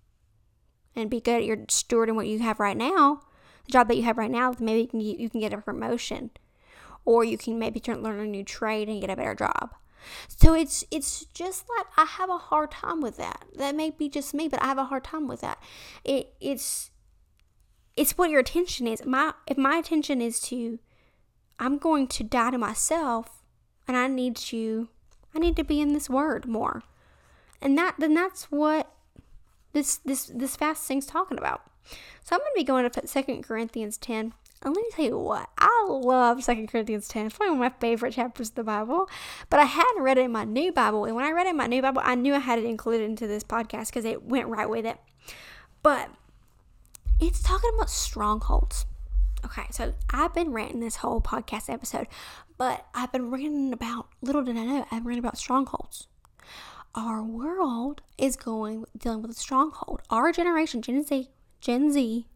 and 0.94 1.10
be 1.10 1.20
good 1.20 1.37
at 1.37 1.44
your 1.44 1.56
stewarding 1.56 2.14
what 2.14 2.26
you 2.26 2.38
have 2.40 2.60
right 2.60 2.76
now, 2.76 3.22
the 3.64 3.72
job 3.72 3.88
that 3.88 3.96
you 3.96 4.02
have 4.02 4.18
right 4.18 4.30
now. 4.30 4.54
Maybe 4.58 4.82
you 4.82 4.87
can 4.87 5.00
you 5.00 5.30
can 5.30 5.40
get 5.40 5.52
a 5.52 5.58
promotion, 5.58 6.30
or 7.04 7.25
you 7.25 7.38
can 7.38 7.58
maybe 7.58 7.82
learn 7.87 8.20
a 8.20 8.26
new 8.26 8.44
trade 8.44 8.88
and 8.88 9.00
get 9.00 9.10
a 9.10 9.16
better 9.16 9.34
job. 9.34 9.75
So 10.28 10.54
it's 10.54 10.85
it's 10.90 11.25
just 11.26 11.64
like 11.76 11.87
I 11.97 12.04
have 12.04 12.30
a 12.30 12.38
hard 12.38 12.71
time 12.71 13.00
with 13.00 13.16
that. 13.16 13.45
That 13.57 13.75
may 13.75 13.90
be 13.90 14.09
just 14.09 14.35
me, 14.35 14.49
but 14.49 14.62
I 14.62 14.66
have 14.66 14.78
a 14.78 14.85
hard 14.85 15.04
time 15.04 15.28
with 15.28 15.40
that. 15.40 15.62
It 16.04 16.35
it's 16.40 16.90
it's 17.97 18.16
what 18.16 18.30
your 18.30 18.40
attention 18.40 18.87
is. 18.87 19.04
My 19.04 19.35
if 19.47 19.57
my 19.57 19.76
attention 19.76 20.21
is 20.21 20.40
to 20.42 20.78
I'm 21.59 21.78
going 21.78 22.07
to 22.09 22.25
die 22.25 22.50
to 22.50 22.59
myself 22.59 23.42
and 23.87 23.97
I 23.97 24.07
need 24.07 24.37
to 24.37 24.88
I 25.35 25.38
need 25.38 25.57
to 25.57 25.64
be 25.64 25.80
in 25.80 25.92
this 25.92 26.09
word 26.11 26.47
more. 26.47 26.83
And 27.61 27.76
that 27.76 27.97
then 27.99 28.14
that's 28.14 28.45
what 28.45 28.90
this 29.73 29.97
this 29.99 30.26
this 30.26 30.57
fasting's 30.57 31.07
talking 31.07 31.38
about. 31.38 31.62
So 32.25 32.37
I'm 32.37 32.40
going 32.40 32.52
to 32.54 32.61
be 32.61 32.64
going 32.64 32.88
to 32.88 33.07
Second 33.07 33.42
Corinthians 33.42 33.97
10. 33.99 34.35
And 34.62 34.76
let 34.76 34.83
me 34.83 34.90
tell 34.93 35.05
you 35.07 35.19
what, 35.19 35.49
I 35.57 35.87
love 35.88 36.45
Second 36.45 36.69
Corinthians 36.69 37.09
10. 37.09 37.26
It's 37.26 37.37
probably 37.37 37.57
one 37.57 37.67
of 37.67 37.73
my 37.73 37.79
favorite 37.81 38.12
chapters 38.12 38.50
of 38.50 38.57
the 38.57 38.64
Bible. 38.64 39.09
But 39.49 39.61
I 39.61 39.64
hadn't 39.64 40.02
read 40.02 40.19
it 40.19 40.26
in 40.26 40.33
my 40.33 40.45
new 40.45 40.71
Bible. 40.71 41.07
And 41.07 41.17
when 41.17 41.25
I 41.25 41.33
read 41.33 41.47
it 41.47 41.50
in 41.50 41.57
my 41.57 41.67
new 41.67 41.81
Bible, 41.81 42.02
I 42.05 42.14
knew 42.14 42.35
I 42.35 42.40
had 42.40 42.59
it 42.59 42.67
included 42.67 43.05
into 43.05 43.26
this 43.26 43.43
podcast 43.43 43.87
because 43.87 44.05
it 44.05 44.23
went 44.23 44.49
right 44.49 44.69
with 44.69 44.85
it. 44.85 44.99
But 45.83 46.11
it's 47.19 47.43
talking 47.43 47.71
about 47.75 47.88
strongholds. 47.88 48.85
Okay, 49.45 49.64
so 49.71 49.95
I've 50.11 50.35
been 50.35 50.52
ranting 50.52 50.81
this 50.81 50.97
whole 50.97 51.23
podcast 51.23 51.73
episode, 51.73 52.07
but 52.59 52.87
I've 52.95 53.11
been 53.11 53.31
ranting 53.31 53.73
about, 53.73 54.09
little 54.21 54.43
did 54.43 54.59
I 54.59 54.64
know, 54.64 54.87
I've 54.90 55.02
been 55.02 55.05
ranting 55.05 55.25
about 55.25 55.38
strongholds. 55.38 56.09
Our 56.95 57.23
world 57.23 58.02
is 58.19 58.37
going, 58.37 58.85
dealing 58.97 59.23
with 59.23 59.31
a 59.31 59.35
stronghold. 59.35 60.02
Our 60.11 60.33
generation, 60.33 60.83
Gen 60.83 61.05
Z, 61.05 61.31
Gen 61.61 61.90
Z, 61.90 62.26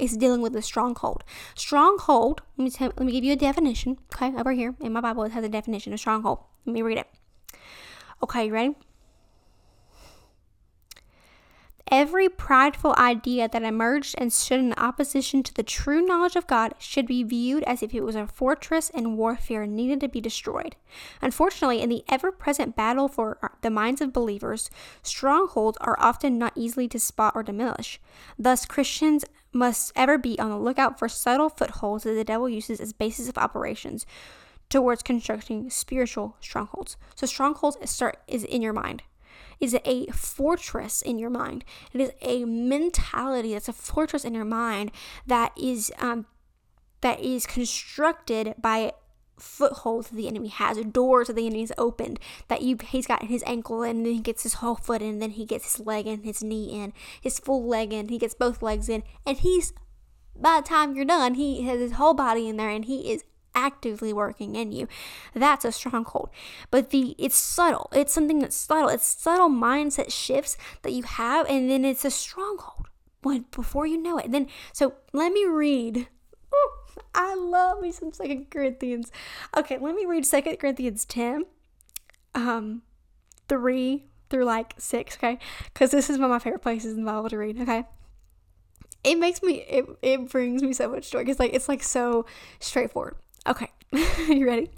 is 0.00 0.16
dealing 0.16 0.40
with 0.40 0.56
a 0.56 0.62
stronghold. 0.62 1.24
Stronghold, 1.54 2.42
let 2.56 2.64
me, 2.64 2.70
tell, 2.70 2.88
let 2.96 3.06
me 3.06 3.12
give 3.12 3.24
you 3.24 3.32
a 3.32 3.36
definition. 3.36 3.98
Okay, 4.14 4.36
over 4.36 4.52
here 4.52 4.74
in 4.80 4.92
my 4.92 5.00
Bible, 5.00 5.24
it 5.24 5.32
has 5.32 5.44
a 5.44 5.48
definition 5.48 5.92
of 5.92 6.00
stronghold. 6.00 6.40
Let 6.66 6.72
me 6.72 6.82
read 6.82 6.98
it. 6.98 7.06
Okay, 8.22 8.46
you 8.46 8.52
ready? 8.52 8.74
Every 11.90 12.28
prideful 12.28 12.94
idea 12.96 13.48
that 13.48 13.64
emerged 13.64 14.14
and 14.16 14.32
stood 14.32 14.60
in 14.60 14.74
opposition 14.74 15.42
to 15.42 15.52
the 15.52 15.64
true 15.64 16.00
knowledge 16.00 16.36
of 16.36 16.46
God 16.46 16.74
should 16.78 17.04
be 17.04 17.24
viewed 17.24 17.64
as 17.64 17.82
if 17.82 17.92
it 17.92 18.04
was 18.04 18.14
a 18.14 18.28
fortress 18.28 18.90
in 18.90 19.16
warfare 19.16 19.66
needed 19.66 20.00
to 20.00 20.08
be 20.08 20.20
destroyed. 20.20 20.76
Unfortunately, 21.20 21.82
in 21.82 21.88
the 21.88 22.04
ever 22.08 22.30
present 22.30 22.76
battle 22.76 23.08
for 23.08 23.38
the 23.62 23.70
minds 23.70 24.00
of 24.00 24.12
believers, 24.12 24.70
strongholds 25.02 25.78
are 25.80 25.96
often 25.98 26.38
not 26.38 26.52
easily 26.54 26.86
to 26.86 27.00
spot 27.00 27.32
or 27.34 27.42
diminish. 27.42 28.00
Thus, 28.38 28.66
Christians 28.66 29.24
must 29.52 29.92
ever 29.96 30.18
be 30.18 30.38
on 30.38 30.50
the 30.50 30.58
lookout 30.58 30.98
for 30.98 31.08
subtle 31.08 31.48
footholds 31.48 32.04
that 32.04 32.14
the 32.14 32.24
devil 32.24 32.48
uses 32.48 32.80
as 32.80 32.92
basis 32.92 33.28
of 33.28 33.38
operations 33.38 34.06
towards 34.68 35.02
constructing 35.02 35.68
spiritual 35.70 36.36
strongholds. 36.40 36.96
So, 37.14 37.26
strongholds 37.26 37.76
start 37.90 38.18
is 38.28 38.44
in 38.44 38.62
your 38.62 38.72
mind 38.72 39.02
is 39.60 39.76
a 39.84 40.06
fortress 40.06 41.02
in 41.02 41.18
your 41.18 41.30
mind. 41.30 41.64
It 41.92 42.00
is 42.00 42.10
a 42.22 42.44
mentality 42.44 43.52
that's 43.52 43.68
a 43.68 43.74
fortress 43.74 44.24
in 44.24 44.34
your 44.34 44.44
mind 44.44 44.90
that 45.26 45.52
is 45.56 45.92
um, 45.98 46.26
that 47.02 47.20
is 47.20 47.46
constructed 47.46 48.54
by 48.58 48.92
footholds 49.40 50.08
that 50.08 50.16
the 50.16 50.28
enemy 50.28 50.48
has, 50.48 50.78
or 50.78 50.84
doors 50.84 51.26
that 51.26 51.36
the 51.36 51.46
enemy's 51.46 51.72
opened. 51.78 52.20
That 52.48 52.62
you 52.62 52.76
he's 52.82 53.06
got 53.06 53.24
his 53.24 53.42
ankle 53.46 53.82
and 53.82 54.04
then 54.04 54.12
he 54.12 54.20
gets 54.20 54.42
his 54.42 54.54
whole 54.54 54.76
foot 54.76 55.02
in, 55.02 55.08
and 55.08 55.22
then 55.22 55.30
he 55.30 55.44
gets 55.44 55.76
his 55.76 55.86
leg 55.86 56.06
in, 56.06 56.22
his 56.22 56.42
knee 56.42 56.70
in, 56.72 56.92
his 57.20 57.38
full 57.38 57.66
leg 57.66 57.92
in, 57.92 58.08
he 58.08 58.18
gets 58.18 58.34
both 58.34 58.62
legs 58.62 58.88
in, 58.88 59.02
and 59.26 59.38
he's 59.38 59.72
by 60.40 60.60
the 60.60 60.68
time 60.68 60.94
you're 60.94 61.04
done, 61.04 61.34
he 61.34 61.62
has 61.62 61.80
his 61.80 61.92
whole 61.92 62.14
body 62.14 62.48
in 62.48 62.56
there 62.56 62.70
and 62.70 62.86
he 62.86 63.12
is 63.12 63.24
actively 63.54 64.12
working 64.12 64.56
in 64.56 64.72
you. 64.72 64.88
That's 65.34 65.64
a 65.64 65.72
stronghold. 65.72 66.30
But 66.70 66.90
the 66.90 67.14
it's 67.18 67.36
subtle. 67.36 67.90
It's 67.92 68.12
something 68.12 68.38
that's 68.38 68.56
subtle. 68.56 68.88
It's 68.88 69.06
subtle 69.06 69.50
mindset 69.50 70.10
shifts 70.10 70.56
that 70.82 70.92
you 70.92 71.02
have 71.02 71.46
and 71.48 71.70
then 71.70 71.84
it's 71.84 72.04
a 72.04 72.10
stronghold. 72.10 72.86
When 73.22 73.44
before 73.50 73.86
you 73.86 73.98
know 73.98 74.16
it. 74.16 74.32
then 74.32 74.46
so 74.72 74.94
let 75.12 75.32
me 75.32 75.44
read. 75.44 76.08
I 77.14 77.34
love 77.34 77.80
me 77.80 77.92
some 77.92 78.12
Second 78.12 78.50
Corinthians. 78.50 79.10
Okay, 79.56 79.78
let 79.78 79.94
me 79.94 80.06
read 80.06 80.26
Second 80.26 80.58
Corinthians 80.58 81.04
10. 81.04 81.44
Um 82.34 82.82
3 83.48 84.04
through 84.28 84.44
like 84.44 84.74
6, 84.78 85.16
okay? 85.16 85.38
Cuz 85.74 85.90
this 85.90 86.08
is 86.08 86.18
one 86.18 86.26
of 86.26 86.30
my 86.30 86.38
favorite 86.38 86.62
places 86.62 86.96
in 86.96 87.04
the 87.04 87.10
Bible 87.10 87.28
to 87.28 87.38
read, 87.38 87.60
okay? 87.60 87.84
it 89.02 89.18
makes 89.18 89.42
me 89.42 89.62
it, 89.62 89.86
it 90.02 90.28
brings 90.30 90.62
me 90.62 90.74
so 90.74 90.86
much 90.86 91.10
joy 91.10 91.20
because 91.20 91.38
like 91.38 91.54
it's 91.54 91.70
like 91.70 91.82
so 91.82 92.26
straightforward 92.58 93.16
Okay, 93.46 93.70
you 94.28 94.46
ready? 94.46 94.70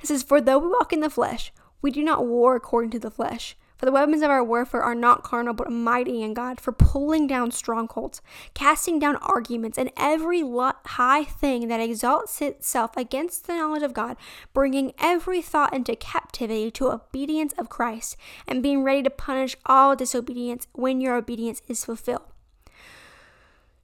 It 0.00 0.06
says, 0.06 0.22
For 0.22 0.40
though 0.40 0.58
we 0.58 0.68
walk 0.68 0.92
in 0.92 1.00
the 1.00 1.10
flesh, 1.10 1.52
we 1.82 1.90
do 1.90 2.02
not 2.02 2.26
war 2.26 2.56
according 2.56 2.90
to 2.92 2.98
the 2.98 3.10
flesh. 3.10 3.56
For 3.80 3.86
the 3.86 3.92
weapons 3.92 4.20
of 4.20 4.28
our 4.28 4.44
warfare 4.44 4.82
are 4.82 4.94
not 4.94 5.22
carnal, 5.22 5.54
but 5.54 5.72
mighty 5.72 6.22
in 6.22 6.34
God 6.34 6.60
for 6.60 6.70
pulling 6.70 7.26
down 7.26 7.50
strongholds, 7.50 8.20
casting 8.52 8.98
down 8.98 9.16
arguments, 9.16 9.78
and 9.78 9.90
every 9.96 10.42
high 10.84 11.24
thing 11.24 11.68
that 11.68 11.80
exalts 11.80 12.42
itself 12.42 12.94
against 12.94 13.46
the 13.46 13.54
knowledge 13.54 13.82
of 13.82 13.94
God, 13.94 14.18
bringing 14.52 14.92
every 14.98 15.40
thought 15.40 15.72
into 15.72 15.96
captivity 15.96 16.70
to 16.72 16.90
obedience 16.90 17.54
of 17.56 17.70
Christ, 17.70 18.18
and 18.46 18.62
being 18.62 18.82
ready 18.82 19.02
to 19.02 19.08
punish 19.08 19.56
all 19.64 19.96
disobedience 19.96 20.66
when 20.72 21.00
your 21.00 21.16
obedience 21.16 21.62
is 21.66 21.82
fulfilled. 21.82 22.28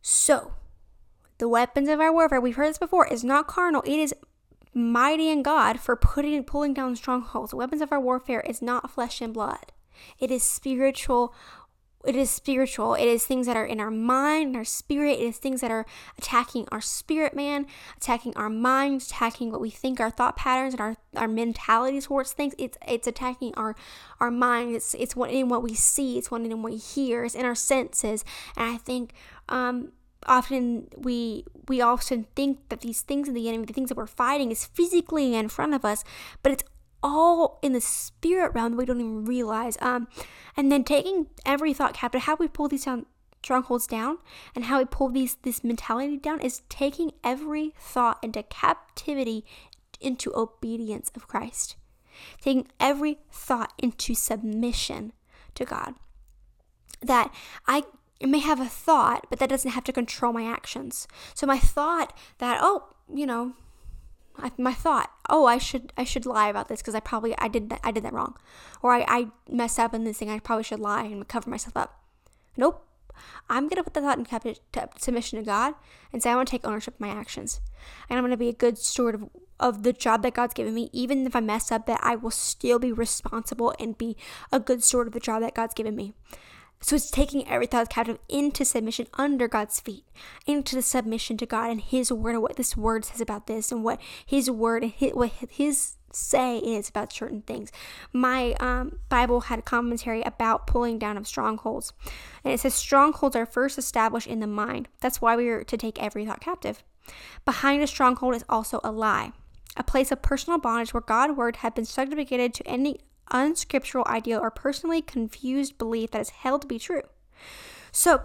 So, 0.03 0.53
the 1.39 1.49
weapons 1.49 1.89
of 1.89 2.01
our 2.01 2.13
warfare, 2.13 2.39
we've 2.39 2.57
heard 2.57 2.69
this 2.69 2.77
before, 2.77 3.07
is 3.07 3.25
not 3.25 3.47
carnal. 3.47 3.81
It 3.87 3.99
is 3.99 4.15
mighty 4.75 5.31
in 5.31 5.43
God 5.43 5.81
for 5.81 5.97
putting 5.97 6.45
pulling 6.45 6.75
down 6.75 6.97
strongholds. 6.97 7.53
The 7.53 7.57
weapons 7.57 7.81
of 7.81 7.93
our 7.93 8.01
warfare 8.01 8.41
is 8.41 8.61
not 8.61 8.91
flesh 8.91 9.23
and 9.23 9.33
blood. 9.33 9.73
It 10.19 10.31
is 10.31 10.43
spiritual. 10.43 11.35
It 12.05 12.15
is 12.15 12.31
spiritual. 12.31 12.95
It 12.95 13.07
is 13.07 13.27
things 13.27 13.47
that 13.47 13.57
are 13.57 13.67
in 13.67 13.81
our 13.81 13.91
mind, 13.91 14.51
in 14.51 14.57
our 14.57 14.65
spirit. 14.65 15.19
It 15.19 15.25
is 15.25 15.39
things 15.39 15.61
that 15.61 15.73
are 15.73 15.85
attacking 16.17 16.69
our 16.71 16.81
spirit 16.81 17.35
man, 17.35 17.67
attacking 17.97 18.37
our 18.37 18.49
minds, 18.49 19.09
attacking 19.09 19.51
what 19.51 19.61
we 19.61 19.71
think, 19.71 19.99
our 19.99 20.11
thought 20.11 20.37
patterns, 20.37 20.75
and 20.75 20.81
our, 20.81 20.97
our 21.17 21.27
mentality 21.27 22.01
towards 22.01 22.33
things. 22.33 22.55
It's 22.59 22.79
it's 22.87 23.09
attacking 23.09 23.55
our 23.57 23.75
our 24.21 24.31
mind. 24.31 24.77
It's 24.77 24.95
it's 24.95 25.17
what 25.17 25.31
in 25.31 25.49
what 25.49 25.65
we 25.65 25.75
see. 25.75 26.17
It's 26.17 26.31
what 26.31 26.43
in 26.43 26.63
what 26.63 26.73
we 26.73 26.79
hear. 26.79 27.25
It's 27.25 27.35
in 27.35 27.45
our 27.45 27.57
senses. 27.57 28.25
And 28.57 28.71
I 28.71 28.77
think 28.77 29.13
um, 29.49 29.91
often 30.27 30.89
we 30.97 31.45
we 31.67 31.81
often 31.81 32.27
think 32.37 32.69
that 32.69 32.83
these 32.83 33.01
things 33.01 33.27
in 33.27 33.35
the 33.35 33.49
enemy, 33.49 33.65
the 33.65 33.73
things 33.73 33.89
that 33.89 33.99
we're 33.99 34.07
fighting, 34.07 34.53
is 34.53 34.65
physically 34.65 35.35
in 35.35 35.49
front 35.49 35.75
of 35.75 35.85
us, 35.85 36.05
but 36.43 36.53
it's 36.53 36.65
all 37.03 37.59
in 37.63 37.73
the 37.73 37.81
spirit 37.81 38.53
realm 38.55 38.73
that 38.73 38.79
we 38.79 38.85
don't 38.85 39.01
even 39.01 39.25
realize. 39.25 39.77
Um, 39.81 40.09
and 40.57 40.71
then 40.71 40.85
taking 40.85 41.27
every 41.45 41.73
thought 41.73 41.95
captive, 41.95 42.23
how 42.23 42.37
we 42.37 42.49
pull 42.49 42.69
these 42.69 42.85
down, 42.85 43.07
strongholds 43.43 43.87
down, 43.87 44.19
and 44.55 44.65
how 44.65 44.79
we 44.79 44.85
pull 44.85 45.09
these 45.09 45.37
this 45.43 45.63
mentality 45.63 46.17
down 46.17 46.41
is 46.41 46.63
taking 46.69 47.13
every 47.23 47.75
thought 47.79 48.19
into 48.23 48.43
captivity, 48.43 49.45
into 50.01 50.35
obedience 50.35 51.11
of 51.15 51.29
Christ, 51.29 51.77
taking 52.41 52.69
every 52.81 53.19
thought 53.31 53.73
into 53.79 54.15
submission 54.15 55.13
to 55.55 55.65
God. 55.65 55.95
That 57.03 57.33
I 57.67 57.85
may 58.21 58.39
have 58.39 58.61
a 58.61 58.67
thought, 58.67 59.27
but 59.29 59.39
that 59.39 59.51
doesn't 59.51 59.73
have 59.73 59.85
to 59.85 59.93
control 59.93 60.33
my 60.33 60.45
actions. 60.45 61.07
So 61.35 61.47
my 61.47 61.59
thought 61.59 62.17
that 62.39 62.59
oh, 62.61 62.95
you 63.15 63.27
know, 63.27 63.53
My 64.59 64.75
thought, 64.75 65.11
oh, 65.29 65.47
I 65.47 65.59
should 65.59 65.93
I 65.97 66.05
should 66.05 66.27
lie 66.27 66.49
about 66.49 66.69
this 66.69 66.81
because 66.81 66.95
I 66.95 67.01
probably 67.01 67.37
I 67.39 67.49
did 67.49 67.71
that 67.71 67.81
I 67.83 67.91
did 67.91 68.05
that 68.05 68.13
wrong, 68.13 68.37
or 68.83 68.93
I, 68.93 69.05
I 69.09 69.29
messed 69.49 69.79
up 69.79 69.95
in 69.95 70.05
this 70.05 70.19
thing. 70.19 70.31
I 70.31 70.39
probably 70.39 70.65
should 70.65 70.81
lie 70.81 71.05
and 71.05 71.27
cover 71.27 71.51
myself 71.51 71.77
up. 71.77 72.03
Nope. 72.57 72.83
I'm 73.49 73.69
to 73.77 73.85
put 73.85 73.95
the 73.95 74.01
thought 74.01 74.19
in 74.19 74.27
submission 74.99 75.39
to 75.39 75.45
God 75.45 75.75
and 76.13 76.23
say, 76.23 76.31
I 76.31 76.37
want 76.37 76.49
to 76.49 76.51
take 76.51 76.67
ownership 76.67 76.95
of 76.95 77.01
my 77.01 77.09
actions. 77.09 77.61
And 78.09 78.19
I'm 78.19 78.25
to 78.33 78.37
be 78.37 78.49
a 78.49 78.55
good 78.55 78.79
steward 78.79 79.15
of, 79.15 79.31
of 79.59 79.83
the 79.85 79.93
job 79.93 80.23
that 80.23 80.35
God's 80.35 80.55
given 80.55 80.75
me. 80.75 80.91
Even 80.93 81.27
if 81.27 81.35
I 81.35 81.41
mess 81.41 81.73
up, 81.73 81.87
that 81.87 82.01
I 82.03 82.17
will 82.17 82.31
still 82.31 82.79
be 82.79 82.93
responsible 82.93 83.75
and 83.79 83.97
be 83.97 84.17
a 84.53 84.61
good 84.61 84.85
steward 84.85 85.07
of 85.07 85.13
the 85.13 85.21
job 85.21 85.43
that 85.43 85.55
God's 85.55 85.75
given 85.75 85.97
me. 85.97 86.13
So 86.81 86.97
it's 86.97 87.11
taking 87.11 87.49
every 87.49 87.67
thought 87.67 87.89
captive 87.89 88.19
into 88.29 88.65
submission 88.65 89.07
under 89.15 89.49
God's 89.49 89.81
feet, 89.81 90.05
into 90.47 90.77
the 90.77 90.83
submission 90.83 91.37
to 91.39 91.47
God 91.47 91.71
and 91.71 91.81
His 91.81 92.13
word 92.13 92.35
and 92.35 92.43
what 92.43 92.57
this 92.57 92.77
word 92.77 93.05
says 93.05 93.21
about 93.21 93.47
this 93.47 93.73
and 93.73 93.83
what 93.83 94.01
His 94.25 94.51
word 94.51 94.83
and 94.83 94.93
his, 94.93 95.13
what 95.13 95.33
His 95.51 95.97
say 96.17 96.59
is 96.59 96.89
about 96.89 97.13
certain 97.13 97.43
things. 97.43 97.71
My 98.13 98.55
um, 98.55 98.99
Bible 99.09 99.43
had 99.43 99.59
a 99.59 99.63
commentary 99.63 100.23
about 100.23 100.67
pulling 100.67 100.99
down 100.99 101.17
of 101.17 101.27
strongholds, 101.27 101.93
and 102.45 102.53
it 102.53 102.61
says 102.61 102.75
strongholds 102.75 103.37
are 103.37 103.47
first 103.47 103.79
established 103.79 104.27
in 104.27 104.41
the 104.41 104.47
mind. 104.47 104.89
That's 105.01 105.21
why 105.21 105.37
we 105.37 105.49
are 105.49 105.65
to 105.65 105.77
take 105.77 106.03
every 106.03 106.25
thought 106.25 106.41
captive. 106.41 106.83
Behind 107.45 107.83
a 107.83 107.87
stronghold 107.87 108.35
is 108.35 108.45
also 108.49 108.81
a 108.83 108.91
lie, 108.91 109.33
a 109.77 109.85
place 109.85 110.11
of 110.11 110.23
personal 110.23 110.59
bondage 110.59 110.95
where 110.95 111.01
God's 111.01 111.35
word 111.35 111.57
had 111.57 111.75
been 111.75 111.85
subjugated 111.85 112.55
to 112.55 112.67
any 112.67 113.01
unscriptural 113.31 114.05
ideal 114.07 114.41
or 114.41 114.51
personally 114.51 115.03
confused 115.03 115.79
belief 115.79 116.11
that 116.13 116.21
is 116.21 116.31
held 116.31 116.63
to 116.63 116.69
be 116.69 116.79
true. 116.79 117.03
So 117.93 118.23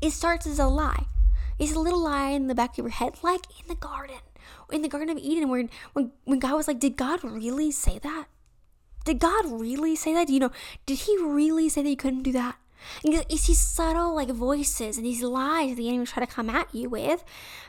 it 0.00 0.10
starts 0.12 0.46
as 0.46 0.58
a 0.58 0.66
lie. 0.66 1.06
It's 1.58 1.74
a 1.74 1.80
little 1.80 2.02
lie 2.02 2.30
in 2.30 2.48
the 2.48 2.54
back 2.54 2.72
of 2.72 2.78
your 2.78 2.90
head, 2.90 3.18
like 3.22 3.42
in 3.60 3.68
the 3.68 3.74
garden, 3.74 4.16
in 4.70 4.82
the 4.82 4.88
Garden 4.88 5.10
of 5.10 5.18
Eden, 5.18 5.48
where 5.48 5.64
when, 5.92 6.10
when 6.24 6.38
God 6.38 6.54
was 6.54 6.66
like, 6.66 6.80
Did 6.80 6.96
God 6.96 7.22
really 7.22 7.70
say 7.70 7.98
that? 8.00 8.26
Did 9.04 9.18
God 9.18 9.44
really 9.46 9.96
say 9.96 10.14
that? 10.14 10.28
You 10.28 10.40
know, 10.40 10.50
did 10.86 11.00
he 11.00 11.16
really 11.18 11.68
say 11.68 11.82
that 11.82 11.90
you 11.90 11.96
couldn't 11.96 12.22
do 12.22 12.32
that? 12.32 12.56
It's 13.04 13.46
these 13.46 13.60
subtle 13.60 14.14
like 14.14 14.28
voices 14.28 14.96
and 14.96 15.06
these 15.06 15.22
lies 15.22 15.70
that 15.70 15.76
the 15.76 15.88
enemy 15.88 16.06
try 16.06 16.24
to 16.24 16.32
come 16.32 16.50
at 16.50 16.74
you 16.74 16.88
with, 16.88 17.24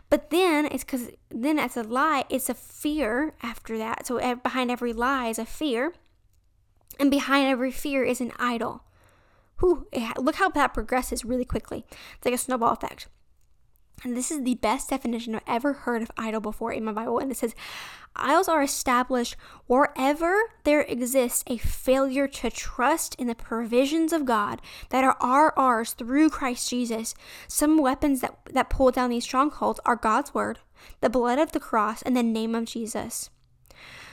but 0.10 0.30
then 0.30 0.66
it's 0.66 0.84
because 0.84 1.10
then 1.30 1.60
as 1.60 1.78
a 1.78 1.84
lie, 1.84 2.24
it's 2.30 2.50
a 2.50 2.54
fear 2.54 3.34
after 3.44 3.78
that. 3.78 4.08
So 4.08 4.18
eh, 4.18 4.36
behind 4.36 4.72
every 4.72 4.94
lie 4.94 5.28
is 5.28 5.40
a 5.40 5.46
fear, 5.46 5.94
and 7.00 7.12
behind 7.12 7.48
every 7.48 7.72
fear 7.72 8.04
is 8.04 8.22
an 8.22 8.32
idol. 8.38 8.84
Whew, 9.60 9.88
look 10.18 10.36
how 10.36 10.50
that 10.50 10.74
progresses 10.74 11.24
really 11.24 11.46
quickly. 11.46 11.86
It's 11.90 12.26
like 12.26 12.34
a 12.34 12.38
snowball 12.38 12.74
effect. 12.74 13.08
And 14.04 14.18
this 14.18 14.32
is 14.32 14.44
the 14.44 14.56
best 14.56 14.90
definition 14.90 15.36
I've 15.36 15.42
ever 15.48 15.74
heard 15.74 16.02
of 16.02 16.12
idol 16.18 16.42
before 16.42 16.74
in 16.74 16.84
my 16.84 16.92
Bible. 16.92 17.20
And 17.20 17.32
it 17.32 17.38
says, 17.38 17.56
Idols 18.16 18.48
are 18.48 18.62
established 18.62 19.36
wherever 19.66 20.38
there 20.66 20.82
exists 20.82 21.44
a 21.48 21.58
failure 21.58 22.28
to 22.28 22.50
trust 22.50 23.16
in 23.16 23.28
the 23.28 23.36
provisions 23.36 24.14
of 24.14 24.26
God 24.26 24.62
that 24.90 25.04
are, 25.04 25.54
ours 25.58 25.94
through 25.94 26.30
Christ 26.30 26.70
Jesus. 26.70 27.16
Some 27.48 27.78
weapons 27.78 28.22
that, 28.22 28.38
that 28.52 28.70
pull 28.70 28.92
down 28.92 29.10
these 29.10 29.24
strongholds 29.24 29.80
are 29.86 29.96
God's 29.96 30.34
word, 30.34 30.60
the 31.02 31.10
blood 31.10 31.40
of 31.40 31.54
the 31.54 31.60
cross, 31.60 32.02
and 32.02 32.16
the 32.16 32.24
name 32.24 32.54
of 32.54 32.66
Jesus. 32.66 33.30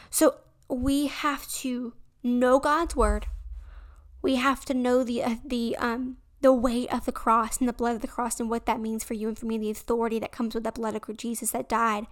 So 0.09 0.37
we 0.69 1.09
have 1.09 1.47
to 1.49 1.93
know 2.23 2.59
God's 2.59 2.97
word. 2.97 3.27
We 4.23 4.37
have 4.37 4.65
to 4.67 4.75
know 4.75 5.05
the 5.05 5.23
uh, 5.23 5.37
the 5.45 5.77
um 5.79 6.19
the 6.41 6.53
weight 6.53 6.93
of 6.93 7.05
the 7.05 7.13
cross 7.13 7.59
and 7.59 7.69
the 7.69 7.73
blood 7.73 7.97
of 7.97 8.01
the 8.01 8.09
cross 8.09 8.41
and 8.41 8.49
what 8.49 8.67
that 8.67 8.81
means 8.81 9.05
for 9.05 9.15
you 9.15 9.29
and 9.29 9.39
for 9.39 9.47
me, 9.47 9.59
the 9.59 9.71
authority 9.71 10.19
that 10.19 10.33
comes 10.33 10.55
with 10.55 10.65
the 10.65 10.73
blood 10.73 10.97
of 10.97 11.17
Jesus 11.17 11.51
that 11.51 11.69
died 11.69 12.07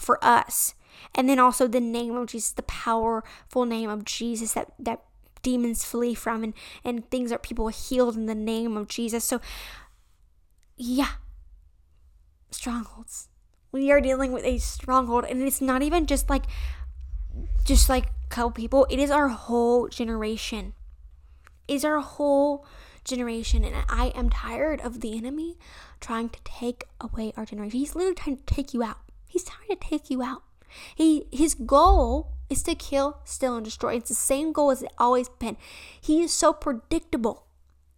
for 0.00 0.22
us. 0.24 0.74
And 1.14 1.28
then 1.28 1.38
also 1.38 1.68
the 1.68 1.80
name 1.80 2.16
of 2.16 2.26
Jesus, 2.26 2.50
the 2.50 2.62
powerful 2.62 3.64
name 3.64 3.88
of 3.88 4.04
Jesus 4.04 4.54
that, 4.54 4.72
that 4.80 5.04
demons 5.42 5.84
flee 5.84 6.14
from 6.14 6.42
and, 6.42 6.54
and 6.84 7.08
things 7.08 7.30
that 7.30 7.42
people 7.42 7.68
are 7.68 7.72
healed 7.72 8.16
in 8.16 8.26
the 8.26 8.34
name 8.34 8.76
of 8.76 8.88
Jesus. 8.88 9.24
So, 9.24 9.40
yeah, 10.76 11.12
strongholds. 12.50 13.28
We 13.70 13.92
are 13.92 14.00
dealing 14.00 14.32
with 14.32 14.44
a 14.44 14.58
stronghold, 14.58 15.24
and 15.26 15.42
it's 15.42 15.60
not 15.60 15.82
even 15.82 16.06
just 16.06 16.30
like, 16.30 16.44
just 17.64 17.88
like 17.88 18.10
couple 18.28 18.50
people, 18.50 18.86
it 18.90 18.98
is 18.98 19.10
our 19.10 19.28
whole 19.28 19.88
generation. 19.88 20.74
It 21.66 21.74
is 21.74 21.84
our 21.84 22.00
whole 22.00 22.66
generation. 23.04 23.64
And 23.64 23.74
I 23.88 24.08
am 24.14 24.30
tired 24.30 24.80
of 24.80 25.00
the 25.00 25.16
enemy 25.16 25.58
trying 26.00 26.28
to 26.30 26.38
take 26.44 26.84
away 27.00 27.32
our 27.36 27.44
generation. 27.44 27.78
He's 27.78 27.94
literally 27.94 28.14
trying 28.14 28.36
to 28.36 28.54
take 28.54 28.74
you 28.74 28.82
out. 28.82 28.98
He's 29.26 29.44
trying 29.44 29.68
to 29.68 29.88
take 29.88 30.10
you 30.10 30.22
out. 30.22 30.42
He 30.94 31.26
his 31.32 31.54
goal 31.54 32.32
is 32.50 32.62
to 32.64 32.74
kill, 32.74 33.18
steal, 33.24 33.56
and 33.56 33.64
destroy. 33.64 33.94
It's 33.94 34.08
the 34.08 34.14
same 34.14 34.52
goal 34.52 34.70
as 34.70 34.82
it 34.82 34.92
always 34.98 35.28
been. 35.28 35.56
He 36.00 36.22
is 36.22 36.32
so 36.32 36.52
predictable. 36.52 37.46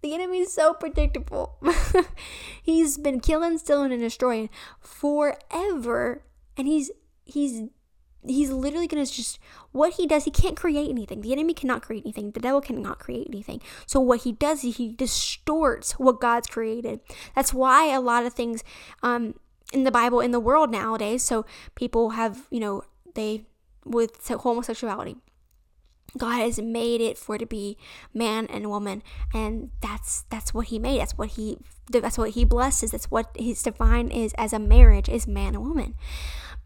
The 0.02 0.14
enemy 0.14 0.38
is 0.38 0.52
so 0.52 0.72
predictable. 0.72 1.58
he's 2.62 2.96
been 2.96 3.20
killing, 3.20 3.58
stealing, 3.58 3.92
and 3.92 4.00
destroying 4.00 4.48
forever, 4.80 6.22
and 6.56 6.66
he's 6.66 6.90
he's 7.24 7.64
he's 8.26 8.50
literally 8.50 8.86
going 8.86 9.04
to 9.04 9.10
just 9.10 9.38
what 9.72 9.94
he 9.94 10.06
does 10.06 10.24
he 10.24 10.30
can't 10.30 10.56
create 10.56 10.88
anything 10.90 11.20
the 11.20 11.32
enemy 11.32 11.54
cannot 11.54 11.82
create 11.82 12.02
anything 12.04 12.30
the 12.32 12.40
devil 12.40 12.60
cannot 12.60 12.98
create 12.98 13.26
anything 13.28 13.60
so 13.86 13.98
what 13.98 14.22
he 14.22 14.32
does 14.32 14.64
is 14.64 14.76
he 14.76 14.92
distorts 14.92 15.92
what 15.92 16.20
god's 16.20 16.46
created 16.46 17.00
that's 17.34 17.54
why 17.54 17.92
a 17.92 18.00
lot 18.00 18.24
of 18.24 18.32
things 18.32 18.62
um 19.02 19.34
in 19.72 19.84
the 19.84 19.90
bible 19.90 20.20
in 20.20 20.32
the 20.32 20.40
world 20.40 20.70
nowadays 20.70 21.22
so 21.22 21.46
people 21.74 22.10
have 22.10 22.46
you 22.50 22.60
know 22.60 22.82
they 23.14 23.44
with 23.84 24.26
homosexuality 24.28 25.16
God 26.18 26.40
has 26.40 26.58
made 26.58 27.00
it 27.00 27.18
for 27.18 27.36
it 27.36 27.38
to 27.38 27.46
be 27.46 27.76
man 28.12 28.46
and 28.46 28.68
woman, 28.68 29.02
and 29.32 29.70
that's 29.80 30.24
that's 30.30 30.52
what 30.52 30.66
He 30.66 30.78
made. 30.78 31.00
That's 31.00 31.16
what 31.16 31.30
He 31.30 31.58
that's 31.88 32.18
what 32.18 32.30
He 32.30 32.44
blesses. 32.44 32.90
That's 32.90 33.10
what 33.10 33.30
His 33.38 33.62
divine 33.62 34.08
is 34.08 34.32
as 34.34 34.52
a 34.52 34.58
marriage 34.58 35.08
is 35.08 35.26
man 35.26 35.54
and 35.54 35.62
woman. 35.64 35.94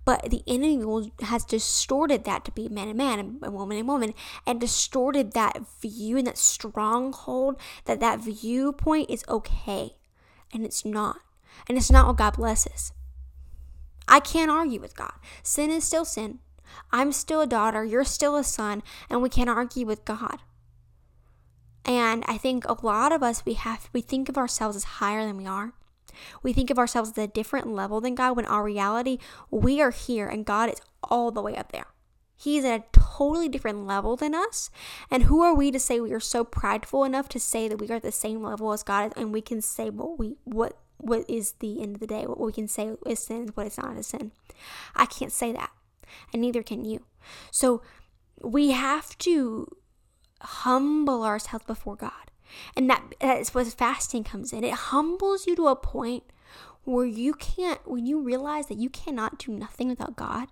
But 0.05 0.31
the 0.31 0.43
enemy 0.47 1.13
has 1.23 1.45
distorted 1.45 2.25
that 2.25 2.45
to 2.45 2.53
be 2.53 2.69
man 2.69 2.89
and 2.89 2.99
man 2.99 3.19
and 3.19 3.41
woman 3.55 3.79
and 3.79 3.89
woman 3.89 4.15
and 4.47 4.61
distorted 4.61 5.33
that 5.33 5.63
view 5.81 6.19
and 6.19 6.27
that 6.27 6.37
stronghold 6.37 7.59
that 7.87 8.01
that 8.01 8.21
viewpoint 8.21 9.11
is 9.11 9.25
okay. 9.29 9.97
And 10.53 10.65
it's 10.65 10.85
not. 10.85 11.21
And 11.69 11.79
it's 11.79 11.91
not 11.91 12.07
what 12.07 12.19
God 12.19 12.37
blesses. 12.37 12.93
I 14.07 14.21
can't 14.21 14.51
argue 14.51 14.81
with 14.81 14.97
God. 14.97 15.15
Sin 15.43 15.71
is 15.71 15.85
still 15.85 16.05
sin. 16.05 16.41
I'm 16.93 17.13
still 17.13 17.41
a 17.41 17.47
daughter. 17.47 17.85
You're 17.85 18.05
still 18.05 18.37
a 18.37 18.45
son. 18.45 18.83
And 19.09 19.23
we 19.23 19.29
can't 19.29 19.49
argue 19.49 19.87
with 19.87 20.05
God. 20.05 20.41
And 21.87 22.25
I 22.27 22.39
think 22.39 22.65
a 22.67 22.87
lot 22.87 23.13
of 23.13 23.23
us, 23.23 23.45
we 23.45 23.55
have, 23.55 23.89
we 23.93 24.01
think 24.01 24.29
of 24.29 24.39
ourselves 24.39 24.77
as 24.77 24.85
higher 24.85 25.25
than 25.25 25.37
we 25.37 25.47
are. 25.47 25.73
We 26.43 26.53
think 26.53 26.71
of 26.71 26.79
ourselves 26.79 27.11
at 27.11 27.19
a 27.19 27.27
different 27.27 27.69
level 27.69 28.01
than 28.01 28.15
God 28.15 28.37
when 28.37 28.47
our 28.47 28.65
reality, 28.65 29.19
we 29.51 29.81
are 29.81 29.91
here 29.91 30.29
and 30.29 30.45
God 30.45 30.71
is 30.71 30.81
all 31.03 31.31
the 31.31 31.43
way 31.43 31.57
up 31.57 31.73
there. 31.73 31.87
He's 32.37 32.65
at 32.65 32.81
a 32.81 32.85
totally 32.93 33.49
different 33.49 33.87
level 33.87 34.17
than 34.17 34.35
us. 34.35 34.71
And 35.11 35.25
who 35.25 35.43
are 35.43 35.55
we 35.55 35.71
to 35.71 35.79
say 35.79 36.01
we 36.01 36.13
are 36.13 36.21
so 36.21 36.45
prideful 36.45 37.05
enough 37.05 37.29
to 37.31 37.41
say 37.41 37.69
that 37.69 37.79
we 37.79 37.89
are 37.89 37.95
at 37.95 38.03
the 38.03 38.13
same 38.13 38.43
level 38.43 38.73
as 38.73 38.83
God 38.83 39.07
is 39.07 39.13
and 39.17 39.33
we 39.33 39.41
can 39.41 39.61
say 39.61 39.91
what 39.91 40.19
we 40.19 40.37
what 40.45 40.79
what 40.99 41.29
is 41.29 41.53
the 41.61 41.83
end 41.83 41.97
of 41.97 42.01
the 42.01 42.07
day, 42.07 42.25
what 42.25 42.41
we 42.41 42.53
can 42.53 42.69
say 42.69 42.93
is 43.07 43.21
sin, 43.21 43.51
what 43.55 43.67
is 43.67 43.79
not 43.79 43.97
a 43.97 44.03
sin. 44.03 44.33
I 44.95 45.07
can't 45.07 45.33
say 45.33 45.53
that. 45.53 45.71
And 46.33 46.43
neither 46.43 46.63
can 46.63 46.85
you. 46.85 47.05
So 47.51 47.83
we 48.43 48.71
have 48.71 49.17
to 49.19 49.69
humble 50.41 51.23
ourselves 51.23 51.65
before 51.67 51.97
God. 51.97 52.31
And 52.77 52.89
that 52.91 53.15
that's 53.21 53.55
what 53.55 53.67
fasting 53.67 54.25
comes 54.25 54.53
in. 54.53 54.65
It 54.65 54.75
humbles 54.75 55.47
you 55.47 55.57
to 55.57 55.69
a 55.69 55.77
point 55.77 56.25
where 56.85 57.07
you 57.07 57.35
can't, 57.35 57.81
when 57.89 58.07
you 58.07 58.21
realize 58.21 58.67
that 58.67 58.79
you 58.79 58.91
cannot 58.91 59.39
do 59.39 59.53
nothing 59.53 59.89
without 59.89 60.17
God, 60.17 60.49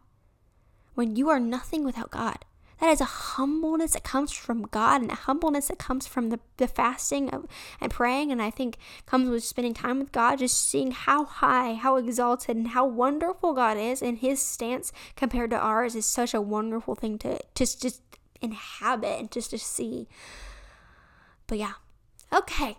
when 0.94 1.16
you 1.16 1.28
are 1.28 1.40
nothing 1.40 1.84
without 1.84 2.10
God. 2.10 2.44
That 2.80 2.90
is 2.90 3.00
a 3.00 3.04
humbleness 3.04 3.92
that 3.92 4.02
comes 4.02 4.32
from 4.32 4.62
God 4.62 5.02
and 5.02 5.10
a 5.12 5.14
humbleness 5.14 5.68
that 5.68 5.78
comes 5.78 6.08
from 6.08 6.30
the, 6.30 6.40
the 6.56 6.66
fasting 6.66 7.30
of, 7.30 7.46
and 7.80 7.92
praying. 7.92 8.32
And 8.32 8.42
I 8.42 8.50
think 8.50 8.76
comes 9.06 9.28
with 9.28 9.44
spending 9.44 9.72
time 9.72 10.00
with 10.00 10.10
God, 10.10 10.40
just 10.40 10.68
seeing 10.68 10.90
how 10.90 11.24
high, 11.24 11.74
how 11.74 11.94
exalted, 11.94 12.56
and 12.56 12.68
how 12.68 12.84
wonderful 12.84 13.54
God 13.54 13.76
is. 13.76 14.02
And 14.02 14.18
his 14.18 14.42
stance 14.42 14.90
compared 15.14 15.50
to 15.50 15.58
ours 15.58 15.94
is 15.94 16.06
such 16.06 16.34
a 16.34 16.40
wonderful 16.40 16.96
thing 16.96 17.18
to 17.18 17.38
just, 17.54 17.80
just 17.80 18.02
inhabit 18.40 19.20
and 19.20 19.30
just 19.30 19.50
to 19.50 19.58
see. 19.58 20.08
But 21.46 21.58
yeah, 21.58 21.74
Okay, 22.34 22.78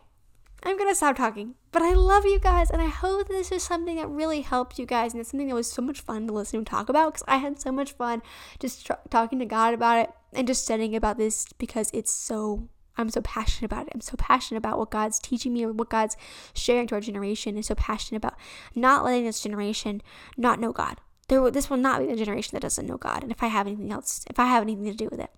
I'm 0.64 0.80
gonna 0.80 0.96
stop 0.96 1.16
talking. 1.16 1.54
But 1.72 1.84
I 1.84 1.94
love 1.94 2.26
you 2.26 2.40
guys, 2.40 2.72
and 2.72 2.82
I 2.82 2.88
hope 2.88 3.28
this 3.28 3.52
is 3.52 3.62
something 3.62 3.98
that 3.98 4.10
really 4.10 4.42
helped 4.42 4.80
you 4.80 4.88
guys, 4.88 5.14
and 5.14 5.22
it's 5.22 5.30
something 5.30 5.48
that 5.48 5.54
was 5.54 5.72
so 5.72 5.84
much 5.84 6.02
fun 6.02 6.26
to 6.26 6.34
listen 6.34 6.58
and 6.58 6.68
talk 6.68 6.90
about 6.90 7.14
because 7.14 7.26
I 7.28 7.38
had 7.38 7.60
so 7.60 7.72
much 7.72 7.92
fun 7.92 8.24
just 8.60 8.88
tr- 8.88 8.94
talking 9.12 9.38
to 9.38 9.46
God 9.46 9.76
about 9.76 10.00
it 10.00 10.10
and 10.34 10.48
just 10.48 10.64
studying 10.64 10.96
about 10.96 11.20
this 11.20 11.46
because 11.60 11.92
it's 11.94 12.12
so. 12.12 12.68
I'm 12.96 13.10
so 13.10 13.22
passionate 13.22 13.72
about 13.72 13.88
it. 13.88 13.94
I'm 13.96 14.02
so 14.02 14.16
passionate 14.18 14.60
about 14.60 14.78
what 14.78 14.92
God's 14.92 15.18
teaching 15.18 15.52
me 15.54 15.64
and 15.64 15.80
what 15.80 15.90
God's 15.90 16.16
sharing 16.54 16.86
to 16.88 16.96
our 16.96 17.02
generation. 17.02 17.56
And 17.56 17.66
so 17.66 17.74
passionate 17.74 18.18
about 18.18 18.38
not 18.76 19.04
letting 19.04 19.26
this 19.26 19.42
generation 19.42 20.04
not 20.38 20.60
know 20.60 20.72
God. 20.72 21.02
There, 21.28 21.50
this 21.50 21.72
will 21.72 21.78
not 21.78 22.02
be 22.02 22.06
the 22.06 22.16
generation 22.16 22.52
that 22.54 22.62
doesn't 22.62 22.86
know 22.86 22.98
God. 22.98 23.24
And 23.24 23.32
if 23.32 23.42
I 23.42 23.48
have 23.48 23.66
anything 23.66 23.92
else, 23.92 24.26
if 24.30 24.38
I 24.38 24.46
have 24.46 24.62
anything 24.62 24.86
to 24.86 24.94
do 24.94 25.10
with 25.10 25.20
it, 25.20 25.32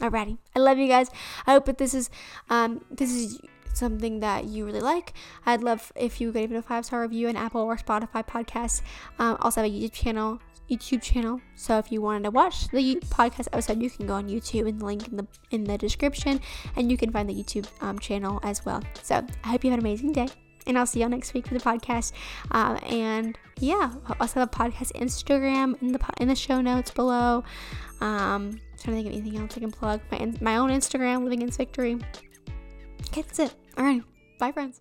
Alrighty, 0.00 0.38
I 0.54 0.58
love 0.58 0.78
you 0.78 0.88
guys. 0.88 1.10
I 1.46 1.52
hope 1.52 1.66
that 1.66 1.78
this 1.78 1.94
is 1.94 2.10
um, 2.50 2.84
this 2.90 3.10
is 3.10 3.40
something 3.72 4.20
that 4.20 4.46
you 4.46 4.64
really 4.64 4.80
like, 4.80 5.12
I'd 5.44 5.62
love 5.62 5.92
if 5.94 6.20
you 6.20 6.32
could 6.32 6.40
give 6.40 6.52
it 6.52 6.56
a 6.56 6.62
five 6.62 6.84
star 6.84 7.02
review 7.02 7.28
on 7.28 7.36
Apple 7.36 7.60
or 7.60 7.76
Spotify 7.76 8.26
podcasts. 8.26 8.82
Um, 9.18 9.36
also 9.40 9.62
have 9.62 9.70
a 9.70 9.74
YouTube 9.74 9.92
channel. 9.92 10.40
YouTube 10.70 11.00
channel. 11.00 11.40
So 11.54 11.78
if 11.78 11.92
you 11.92 12.02
wanted 12.02 12.24
to 12.24 12.30
watch 12.32 12.68
the 12.68 12.96
podcast 13.08 13.46
episode, 13.52 13.80
you 13.80 13.88
can 13.88 14.06
go 14.06 14.14
on 14.14 14.28
YouTube 14.28 14.68
and 14.68 14.80
the 14.80 14.84
link 14.84 15.06
in 15.06 15.16
the 15.16 15.26
in 15.52 15.62
the 15.62 15.78
description, 15.78 16.40
and 16.74 16.90
you 16.90 16.96
can 16.96 17.12
find 17.12 17.28
the 17.28 17.34
YouTube 17.34 17.68
um, 17.80 18.00
channel 18.00 18.40
as 18.42 18.64
well. 18.64 18.82
So 19.02 19.24
I 19.44 19.48
hope 19.48 19.62
you 19.62 19.70
have 19.70 19.78
an 19.78 19.86
amazing 19.86 20.12
day, 20.12 20.26
and 20.66 20.76
I'll 20.76 20.86
see 20.86 21.00
y'all 21.00 21.08
next 21.08 21.34
week 21.34 21.46
for 21.46 21.54
the 21.54 21.60
podcast. 21.60 22.12
Um, 22.50 22.80
and 22.88 23.38
yeah, 23.60 23.92
I 24.08 24.16
also 24.18 24.40
have 24.40 24.48
a 24.48 24.50
podcast 24.50 24.90
Instagram 24.94 25.80
in 25.80 25.92
the 25.92 26.00
in 26.18 26.26
the 26.26 26.34
show 26.34 26.60
notes 26.60 26.90
below. 26.90 27.44
Um, 28.00 28.60
trying 28.86 28.96
to 28.98 29.02
think 29.02 29.14
of 29.14 29.20
anything 29.20 29.40
else 29.40 29.56
I 29.56 29.60
can 29.60 29.72
plug. 29.72 30.00
My 30.12 30.32
my 30.40 30.56
own 30.56 30.70
Instagram, 30.70 31.24
Living 31.24 31.42
in 31.42 31.50
Victory. 31.50 31.98
Okay, 33.08 33.22
that's 33.22 33.38
it. 33.40 33.54
All 33.76 33.84
right. 33.84 34.02
Bye, 34.38 34.52
friends. 34.52 34.80